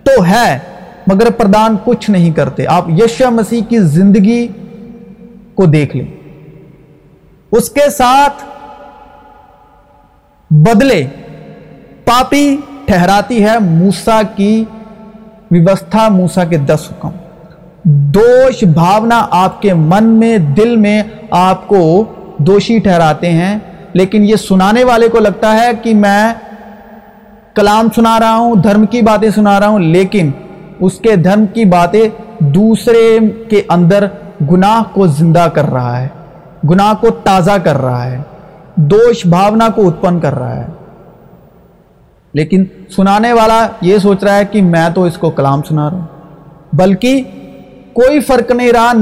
تو 0.04 0.26
ہے، 0.26 0.58
مگر 1.06 1.30
پردان 1.30 1.76
کچھ 1.84 2.10
نہیں 2.10 2.30
کرتے۔ 2.30 2.66
آپ 2.66 2.88
یشو 2.88 3.30
مسیح 3.30 3.60
کی 3.68 3.78
زندگی 3.78 4.48
کو 5.54 5.64
دیکھ 5.64 5.96
لیں۔ 5.96 6.06
اس 7.52 7.70
کے 7.70 7.90
ساتھ 7.90 8.44
بدلے 10.50 11.06
پاپی 12.04 12.56
ٹھہراتی 12.84 13.44
ہے 13.44 13.58
موسا 13.58 14.20
کی 14.36 14.64
ویوستھا 15.50 16.08
موسا 16.08 16.44
کے 16.44 16.56
دس 16.56 16.88
حکم۔ 16.90 17.10
دوش 17.84 18.64
بھاونا 18.64 19.26
آپ 19.30 19.62
کے 19.62 19.74
من 19.74 20.04
میں، 20.04 20.38
دل 20.38 20.76
میں 20.76 21.02
آپ 21.30 21.68
کو 21.68 22.04
دوشی 22.38 22.78
ٹھہراتے 22.78 23.32
ہیں۔ 23.32 23.58
لیکن 23.92 24.24
یہ 24.24 24.36
سنانے 24.36 24.84
والے 24.84 25.08
کو 25.08 25.18
لگتا 25.18 25.54
ہے 25.54 25.70
کہ 25.82 25.94
میں 25.94 26.34
کلام 27.54 27.88
سنا 27.96 28.20
رہا 28.20 28.36
ہوں، 28.36 28.54
دھرم 28.54 28.86
کی 28.86 29.02
باتیں 29.02 29.30
سنا 29.30 29.60
رہا 29.60 29.68
ہوں، 29.68 29.78
لیکن 29.78 30.30
اس 30.80 30.98
کے 30.98 31.16
دھرم 31.16 31.46
کی 31.46 31.64
باتیں 31.64 32.08
دوسرے 32.38 33.18
کے 33.50 33.62
اندر 33.68 34.06
گناہ 34.50 34.82
کو 34.92 35.06
زندہ 35.06 35.46
کر 35.54 35.64
رہا 35.64 36.00
ہے، 36.00 36.08
گناہ 36.70 36.92
کو 37.00 37.10
تازہ 37.10 37.58
کر 37.64 37.78
رہا 37.78 38.06
ہے، 38.06 38.22
دوش 38.76 39.26
بھاونا 39.26 39.68
کو 39.74 39.88
اتپن 39.88 40.20
کر 40.20 40.34
رہا 40.34 40.56
ہے۔ 40.56 40.66
لیکن 42.34 42.64
سنانے 42.96 43.32
والا 43.32 43.66
یہ 43.80 43.98
سوچ 43.98 44.24
رہا 44.24 44.36
ہے 44.36 44.44
کہ 44.44 44.62
میں 44.62 44.88
تو 44.94 45.04
اس 45.04 45.18
کو 45.18 45.30
کلام 45.30 45.60
سنا 45.68 45.90
رہا 45.90 45.96
ہوں، 45.96 46.06
بلکہ 46.72 47.22
کوئی 47.98 48.20
فرق 48.20 48.50
نہیں 48.50 48.72
رہا، 48.72 48.92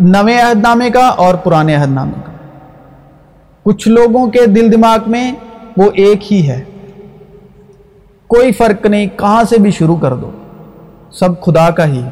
نویں 0.00 0.42
عہد 0.42 0.62
نامے 0.62 0.90
کا 0.90 1.06
اور 1.06 1.34
پرانے 1.34 1.74
عہد 1.74 1.92
نامے 1.92 2.20
کا۔ 2.26 2.32
کچھ 3.62 3.88
لوگوں 3.88 4.30
کے 4.30 4.46
دل 4.46 4.72
دماغ 4.72 4.98
میں 5.06 5.32
وہ 5.76 5.90
ایک 5.94 6.32
ہی 6.32 6.48
ہے۔ 6.48 6.64
کوئی 8.26 8.52
فرق 8.52 8.86
نہیں، 8.86 9.06
کہاں 9.06 9.44
سے 9.48 9.58
بھی 9.58 9.70
شروع 9.70 9.96
کر 9.96 10.14
دو۔ 10.14 10.30
سب 11.12 11.40
خدا 11.40 11.70
کا 11.70 11.86
ہی۔ 11.86 12.02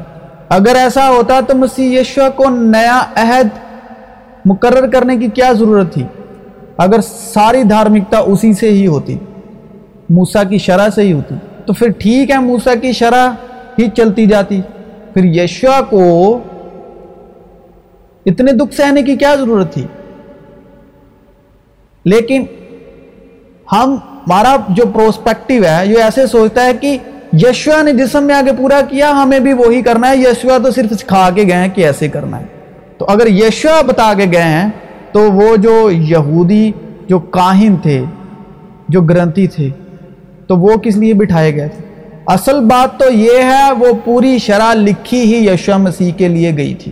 اگر 0.49 0.75
ایسا 0.75 1.09
ہوتا 1.09 1.39
تو 1.47 1.57
مسیح 1.57 1.99
یشوا 1.99 2.29
کو 2.29 2.49
نیا 2.49 3.03
عہد 3.15 3.47
مقرر 4.45 4.87
کرنے 4.87 5.17
کی 5.17 5.27
کیا 5.27 5.51
ضرورت 5.51 5.93
تھی؟ 5.93 6.03
اگر 6.77 6.99
ساری 7.33 7.63
دھارمکتا 7.63 8.19
اسی 8.19 8.53
سے 8.53 8.69
ہی 8.69 8.87
ہوتی 8.87 9.17
موسا 10.09 10.43
کی 10.43 10.57
شرح 10.57 10.89
سے 10.89 11.01
ہی 11.01 11.13
ہوتی، 11.13 11.35
تو 11.65 11.73
پھر 11.73 11.91
ٹھیک 11.91 12.31
ہے 12.31 12.37
موسا 12.37 12.75
کی 12.75 12.91
شرح 12.91 13.29
ہی 13.79 13.89
چلتی 13.89 14.25
جاتی۔ 14.25 14.61
پھر 15.13 15.23
یشوا 15.23 15.81
کو 15.81 16.39
اتنے 18.25 18.51
دکھ 18.51 18.75
سہنے 18.75 19.01
کی 19.01 19.15
کیا 19.15 19.35
ضرورت 19.35 19.73
تھی؟ 19.73 19.85
لیکن 22.05 22.45
ہم، 23.71 23.95
ہمارا 23.95 24.55
جو 24.69 24.83
پروسپیکٹیو 24.93 25.63
ہے، 25.63 25.87
یہ 25.87 26.03
ایسے 26.03 26.27
سوچتا 26.27 26.65
ہے 26.65 26.71
کہ 26.73 26.97
یشوا 27.33 27.81
نے 27.81 27.93
جسم 27.93 28.23
میں 28.23 28.35
آگے 28.35 28.51
پورا 28.57 28.81
کیا، 28.89 29.11
ہمیں 29.11 29.39
بھی 29.39 29.53
وہی 29.53 29.81
کرنا 29.81 30.09
ہے 30.09 30.17
یشوا 30.17 30.57
تو 30.57 30.71
صرف 30.71 30.93
سکھا 30.99 31.29
کے 31.35 31.43
گئے 31.43 31.57
ہیں 31.57 31.69
کہ 31.69 31.85
ایسے 31.85 32.07
کرنا 32.07 32.39
ہے۔ 32.39 32.45
تو 32.97 33.05
اگر 33.05 33.27
یشوا 33.27 33.81
بتا 33.81 34.13
کے 34.13 34.25
گئے 34.31 34.43
ہیں، 34.43 34.69
تو 35.11 35.31
وہ 35.31 35.55
جو 35.55 35.91
یہودی، 35.91 36.71
جو 37.07 37.19
کاہن 37.19 37.75
تھے، 37.81 38.05
جو 38.89 39.01
گرنتی 39.01 39.47
تھے، 39.47 39.69
تو 40.47 40.57
وہ 40.57 40.77
کس 40.77 40.97
لیے 40.97 41.13
بٹھائے 41.13 41.55
گئے 41.55 41.67
تھے؟ 41.67 41.88
اصل 42.33 42.59
بات 42.65 42.99
تو 42.99 43.09
یہ 43.11 43.43
ہے 43.43 43.71
وہ 43.79 43.91
پوری 44.05 44.37
شرح 44.37 44.73
لکھی 44.73 45.21
ہی 45.23 45.45
یشوا 45.47 45.77
مسیح 45.77 46.11
کے 46.17 46.27
لیے 46.27 46.55
گئی 46.57 46.73
تھی 46.73 46.91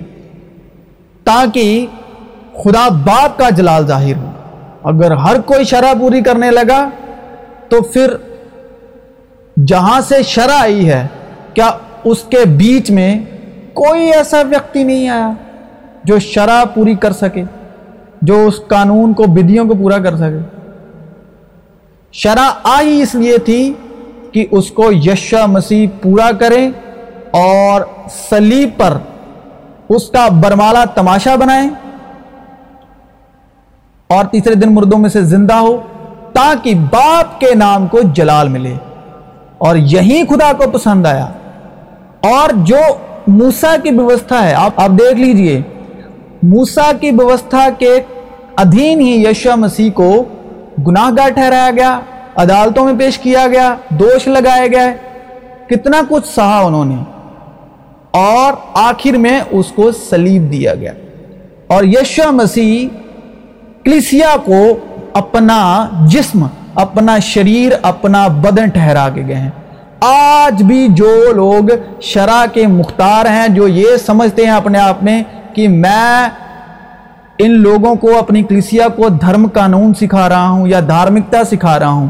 تاکہ 1.23 1.85
خدا 2.63 2.87
باپ 3.05 3.37
کا 3.37 3.49
جلال 3.49 3.87
ظاہر 3.87 4.15
ہو۔ 4.17 4.31
اگر 4.83 5.11
ہر 5.15 5.39
کوئی 5.45 5.63
شرح 5.63 5.93
پوری 5.99 6.21
کرنے 6.21 6.51
لگا 6.51 6.89
تو 7.69 7.81
پھر 7.93 8.15
جہاں 9.67 9.99
سے 10.01 10.21
شرح 10.23 10.61
آئی 10.61 10.89
ہے، 10.89 11.05
کیا 11.53 11.69
اس 12.03 12.23
کے 12.23 12.45
بیچ 12.57 12.91
میں 12.91 13.13
کوئی 13.73 14.09
ایسا 14.11 14.41
ویکتی 14.49 14.83
نہیں 14.83 15.09
آیا 15.09 15.31
جو 16.03 16.19
شرح 16.19 16.63
پوری 16.73 16.95
کر 16.95 17.11
سکے، 17.11 17.43
جو 18.21 18.45
اس 18.45 18.59
قانون 18.67 19.13
کو، 19.13 19.23
بدیوں 19.23 19.65
کو 19.65 19.75
پورا 19.75 19.97
کر 19.97 20.15
سکے؟ 20.17 20.45
شرح 22.13 22.49
آئی 22.75 23.01
اس 23.01 23.15
لیے 23.15 23.37
تھی 23.37 23.73
کہ 24.37 24.45
اس 24.51 24.71
کو 24.71 24.91
یشا 24.91 25.45
مسیح 25.45 25.87
پورا 26.01 26.29
کرے 26.39 26.65
اور 27.31 27.81
سلیب 28.29 28.69
پر 28.77 28.97
اس 29.89 30.09
کا 30.09 30.27
برمالا 30.41 30.83
تماشا 30.85 31.35
بنائے 31.35 31.67
اور 34.09 34.25
تیسرے 34.25 34.55
دن 34.55 34.73
مردوں 34.73 34.99
میں 34.99 35.09
سے 35.09 35.21
زندہ 35.21 35.53
ہو 35.53 35.75
تاکہ 36.33 36.73
باپ 36.91 37.39
کے 37.39 37.53
نام 37.55 37.87
کو 37.87 38.01
جلال 38.13 38.49
ملے 38.49 38.73
اور 39.57 39.75
یہی 39.75 40.21
خدا 40.29 40.51
کو 40.57 40.69
پسند 40.71 41.05
آیا 41.05 41.25
اور 42.29 42.49
جو 42.65 42.81
موسا 43.27 43.75
کی 43.83 43.89
ویوستھا 43.89 44.43
ہے، 44.47 44.53
آپ 44.53 44.79
آپ 44.79 44.89
دیکھ 44.89 45.19
لیجیے 45.19 45.61
موسا 46.43 46.91
کی 46.99 47.11
ویوستھا 47.11 47.67
کے 47.79 47.93
ادھین 48.57 49.01
ہی 49.01 49.13
یشا 49.25 49.55
مسیح 49.55 49.91
کو 49.91 50.11
گناہ 50.87 51.09
گار 51.17 51.29
ٹھہرایا 51.29 51.71
گیا۔ 51.75 51.99
عدالتوں 52.37 52.85
میں 52.85 52.93
پیش 52.99 53.19
کیا 53.19 53.47
گیا، 53.47 53.75
دوش 53.89 54.27
لگائے 54.27 54.71
گئے۔ 54.71 54.93
کتنا 55.67 56.01
کچھ 56.09 56.27
سہا 56.27 56.59
انہوں 56.59 56.85
نے۔ 56.85 56.95
اور 58.11 58.53
آخر 58.73 59.17
میں 59.17 59.41
اس 59.51 59.65
کو 59.67 59.91
سلیب 59.91 60.51
دیا 60.51 60.75
گیا۔ 60.75 60.91
اور 61.67 61.83
یشا 61.83 62.31
مسیح 62.31 62.87
کلیسیا 63.83 64.35
کو 64.45 64.77
اپنا 65.13 65.89
جسم، 66.07 66.47
اپنا 66.75 67.19
شریر، 67.19 67.71
اپنا 67.81 68.27
بدن 68.27 68.69
ٹھہرا 68.69 69.09
کے 69.09 69.23
گئے 69.27 69.35
ہیں۔ 69.35 69.49
آج 69.99 70.63
بھی 70.63 70.87
جو 70.89 71.31
لوگ 71.35 71.69
شرع 72.01 72.45
کے 72.53 72.67
مختار 72.67 73.25
ہیں، 73.25 73.47
جو 73.47 73.67
یہ 73.67 73.97
سمجھتے 74.05 74.45
ہیں 74.45 74.53
اپنے 74.53 74.79
آپ 74.79 75.03
میں 75.03 75.23
کہ 75.53 75.67
میں 75.67 76.29
ان 77.37 77.51
لوگوں 77.51 77.95
کو، 77.95 78.17
اپنی 78.17 78.43
کلیسیا 78.43 78.87
کو 78.87 79.09
دھرم 79.09 79.47
قانون 79.47 79.93
سکھا 79.93 80.29
رہا 80.29 80.49
ہوں 80.49 80.67
یا 80.67 80.79
دھارمکتا 80.79 81.43
سکھا 81.43 81.79
رہا 81.79 81.89
ہوں 81.89 82.07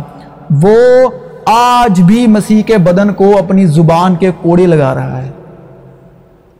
وہ 0.49 1.10
آج 1.45 2.01
بھی 2.01 2.27
مسیح 2.27 2.62
کے 2.62 2.77
بدن 2.77 3.13
کو 3.13 3.38
اپنی 3.38 3.65
زبان 3.65 4.15
کے 4.15 4.31
کوڑے 4.41 4.65
لگا 4.65 4.95
رہا 4.95 5.25
ہے۔ 5.25 5.31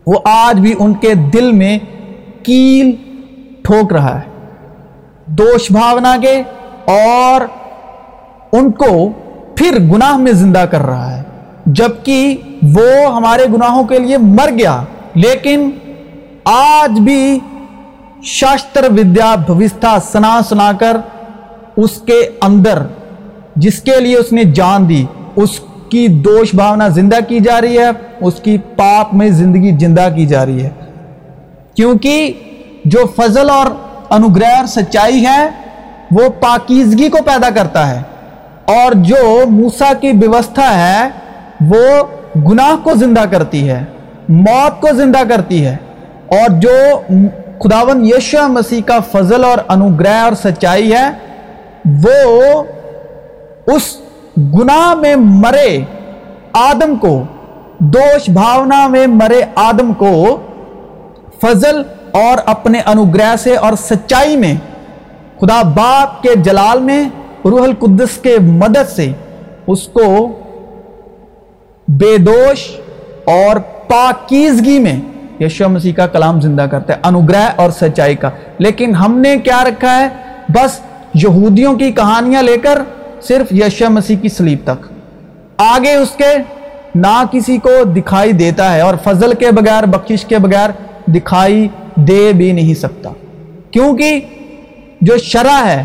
وہ 0.08 0.20
آج 0.24 0.60
بھی 0.60 0.74
ان 0.80 0.94
کے 0.94 1.14
دل 1.14 1.52
میں 1.52 1.80
کیل 2.44 2.92
ٹھوک 3.64 3.94
رہا 3.94 4.20
ہے۔ 4.20 4.54
دوش 5.26 5.72
بھاونا 5.72 6.18
کے 6.22 6.44
اور 6.86 7.42
ان 8.52 8.72
کو 8.72 9.10
پھر 9.56 9.80
گناہ 9.80 10.18
میں 10.18 10.32
زندہ 10.32 10.66
کر 10.72 10.82
رہا 10.82 11.18
ہے۔ 11.18 11.24
جبکہ 11.66 12.38
وہ 12.64 13.16
ہمارے 13.16 13.46
گناہوں 13.54 13.84
کے 13.84 14.00
لیے 14.00 14.18
مر 14.18 14.50
گیا، 14.60 14.84
لیکن 15.14 15.72
آج 16.46 17.00
بھی 17.00 17.40
شاستر 18.24 18.84
ودیا 18.92 19.36
بھوستھا 19.36 19.98
سنا 20.00 20.40
سنا 20.50 20.72
کر 20.80 20.98
اس 21.78 22.02
کے 22.02 22.30
اندر 22.42 22.80
جس 23.58 23.82
کے 23.82 24.00
لیے 24.00 24.18
اس 24.18 24.34
نے 24.34 24.44
جان 24.44 24.90
دی، 24.90 25.06
اس 25.36 25.50
کی 25.90 26.08
دوش 26.08 26.56
بھاونا 26.56 26.88
زندہ 26.88 27.16
کی 27.28 27.40
جا 27.40 27.62
رہی 27.62 27.78
ہے، 27.80 27.90
اس 28.22 28.34
کی 28.44 28.58
پاپ 28.58 29.14
میں 29.14 29.30
زندگی 29.30 29.78
زندہ 29.80 30.10
کی 30.16 30.26
جا 30.26 30.46
رہی 30.46 30.64
ہے۔ 30.64 30.70
کیونکہ 31.76 32.34
جو 32.86 33.00
فضل 33.16 33.50
اور 33.50 33.66
انگرہ 34.10 34.66
سچائی 34.68 35.26
ہے، 35.26 35.50
وہ 36.12 36.30
پاکیزگی 36.40 37.10
کو 37.10 37.18
پیدا 37.26 37.50
کرتا 37.50 37.90
ہے۔ 37.90 38.02
اور 38.66 38.92
جو 38.96 39.50
موسا 39.50 39.94
کی 40.02 40.08
ویوستھا 40.08 40.78
ہے، 40.78 41.10
وہ 41.62 42.04
گناہ 42.52 42.76
کو 42.84 42.94
زندہ 42.96 43.24
کرتی 43.32 43.70
ہے، 43.70 43.84
موت 44.30 44.82
کو 44.82 44.88
زندہ 44.94 45.20
کرتی 45.30 45.66
ہے۔ 45.66 45.76
اور 46.28 46.50
جو 46.50 47.02
خداون 47.60 48.06
یشو 48.06 48.48
مسیح 48.48 48.82
کا 48.86 49.00
فضل 49.00 49.44
اور 49.44 49.58
انوگرہ 49.68 50.24
اور 50.24 50.34
سچائی 50.34 50.94
ہے، 50.94 51.10
وہ 52.04 52.64
اس 53.68 53.98
گناہ 54.38 54.94
میں 54.94 55.16
مرے 55.16 55.80
آدم 56.54 56.96
کو، 56.96 57.24
دوش 57.80 58.30
بھاونا 58.30 58.88
میں 58.88 59.08
مرے 59.08 59.42
آدم 59.56 59.94
کو 59.94 60.42
فضل 61.42 61.82
اور 62.12 62.38
اپنے 62.46 62.82
انوگرہ 62.86 63.36
سے 63.36 63.56
اور 63.56 63.74
سچائی 63.74 64.38
میں، 64.38 64.54
خدا 65.40 65.62
باپ 65.62 66.24
کے 66.24 66.36
جلال 66.36 66.82
میں، 66.82 67.10
روح 67.46 67.64
القدس 67.64 68.18
کے 68.18 68.38
مدد 68.42 68.90
سے 68.96 69.12
اس 69.68 69.88
کو 69.88 70.28
بے 71.88 72.18
دوش 72.18 72.80
اور 73.26 73.56
پاکیزگی 73.88 74.80
میں 74.80 74.96
یشو 75.44 75.70
مسیح 75.70 75.94
کا 75.94 76.08
کلام 76.08 76.42
زندہ 76.42 76.62
کرتا 76.62 76.94
ہے، 76.94 77.00
انوگرہ 77.04 77.50
اور 77.56 77.70
سچائی 77.70 78.16
کا۔ 78.16 78.30
لیکن 78.58 78.96
ہم 78.96 79.18
نے 79.18 79.38
کیا 79.38 79.64
رکھا 79.64 80.00
ہے؟ 80.00 80.08
بس 80.50 80.80
یہودیوں 81.14 81.74
کی 81.74 81.92
کہانیاں 81.92 82.42
لے 82.42 82.58
کر 82.58 82.80
صرف 83.28 83.54
یشو 83.54 83.90
مسیح 83.90 84.18
کی 84.18 84.30
سلیب 84.30 84.60
تک۔ 84.64 84.86
آگے 85.58 85.94
اس 85.94 86.10
کے 86.10 86.38
نہ 86.96 87.24
کسی 87.32 87.58
کو 87.58 87.84
دکھائی 87.84 88.32
دیتا 88.32 88.74
ہے 88.74 88.82
اور 88.82 88.96
فضل 89.04 89.34
کے 89.34 89.52
بغیر 89.52 89.84
بخش 89.84 90.26
کے 90.26 90.38
بغیر 90.38 90.70
دکھائی 91.08 91.68
دے 91.96 92.32
بھی 92.34 92.52
نہیں 92.52 92.74
سکتا۔ 92.74 93.10
کیونکہ 93.72 94.20
جو 95.02 95.18
شرع 95.18 95.66
ہے، 95.66 95.84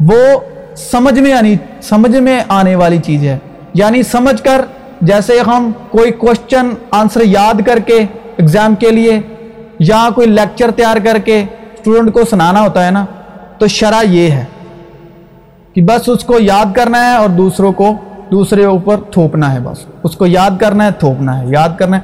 وہ 0.00 0.40
سمجھ 0.76 1.20
میں 1.20 1.32
آنی، 1.32 1.54
سمجھ 1.82 2.16
میں 2.16 2.44
آنے 2.48 2.74
والی 2.74 2.98
چیز 2.98 3.24
ہے۔ 3.24 3.38
یعنی 3.74 4.02
سمجھ 4.02 4.42
کر، 4.42 4.60
جیسے 5.00 5.40
ہم 5.46 5.72
کوئی 5.90 6.10
کوشچن 6.10 6.70
آنسر 6.90 7.20
یاد 7.24 7.54
کر 7.66 7.78
کے 7.78 7.98
اگزام 8.38 8.74
کے 8.74 8.90
لیے 8.90 9.20
یا 9.78 10.08
کوئی 10.14 10.26
لیکچر 10.26 10.70
تیار 10.70 10.96
کر 11.04 11.18
کے 11.18 11.44
اسٹوڈنٹ 11.74 12.12
کو 12.12 12.20
سنانا 12.30 12.60
ہوتا 12.60 12.86
ہے 12.86 12.90
نا، 12.90 13.04
تو 13.58 13.66
شرع 13.66 14.02
یہ 14.02 14.30
ہے۔ 14.30 14.44
کہ 15.74 15.82
بس 15.82 16.08
اس 16.08 16.24
کو 16.24 16.40
یاد 16.40 16.74
کرنا 16.74 17.10
ہے 17.10 17.16
اور 17.16 17.28
دوسروں 17.28 17.72
کو 17.72 17.94
دوسرے 18.30 18.64
اوپر 18.64 18.96
تھوپنا 19.10 19.54
ہے 19.54 19.60
بس۔ 19.60 19.78
اس 20.02 20.16
کو 20.16 20.26
یاد 20.26 20.50
کرنا 20.60 20.86
ہے، 20.86 20.90
تھوپنا 20.98 21.40
ہے، 21.40 21.44
یاد 21.46 21.68
کرنا 21.78 21.96
ہے۔ 21.96 22.02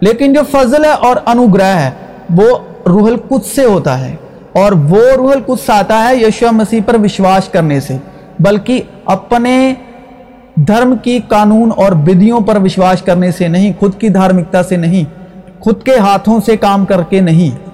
لیکن 0.00 0.32
جو 0.32 0.40
فضل 0.50 0.84
ہے 0.84 0.90
اور 0.90 1.16
انوگرہ 1.26 1.76
ہے، 1.76 1.90
وہ 2.34 2.58
روح 2.86 3.08
القدس 3.08 3.46
سے 3.46 3.64
ہوتا 3.64 4.08
ہے۔ 4.08 4.16
اور 4.52 4.72
وہ 4.72 5.00
روح 5.16 5.32
القدس 5.32 5.70
آتا 5.70 6.08
ہے 6.08 6.16
یشو 6.16 6.46
مسیح 6.52 6.80
پر 6.86 6.96
وشواس 7.04 7.48
کرنے 7.48 7.80
سے۔ 7.80 7.96
بلکہ 8.38 8.82
اپنے 9.04 9.74
دھرم 10.54 10.96
کی 11.02 11.18
قانون 11.28 11.70
اور 11.76 11.92
بدیوں 11.92 12.40
پر 12.40 12.56
وشواس 12.62 13.02
کرنے 13.02 13.32
سے 13.32 13.48
نہیں، 13.48 13.72
خود 13.80 13.98
کی 13.98 14.08
دھارمکتا 14.08 14.62
سے 14.62 14.76
نہیں، 14.76 15.04
خود 15.60 15.82
کے 15.82 15.96
ہاتھوں 15.98 16.40
سے 16.46 16.56
کام 16.56 16.84
کر 16.84 17.02
کے 17.02 17.20
نہیں۔ 17.20 17.67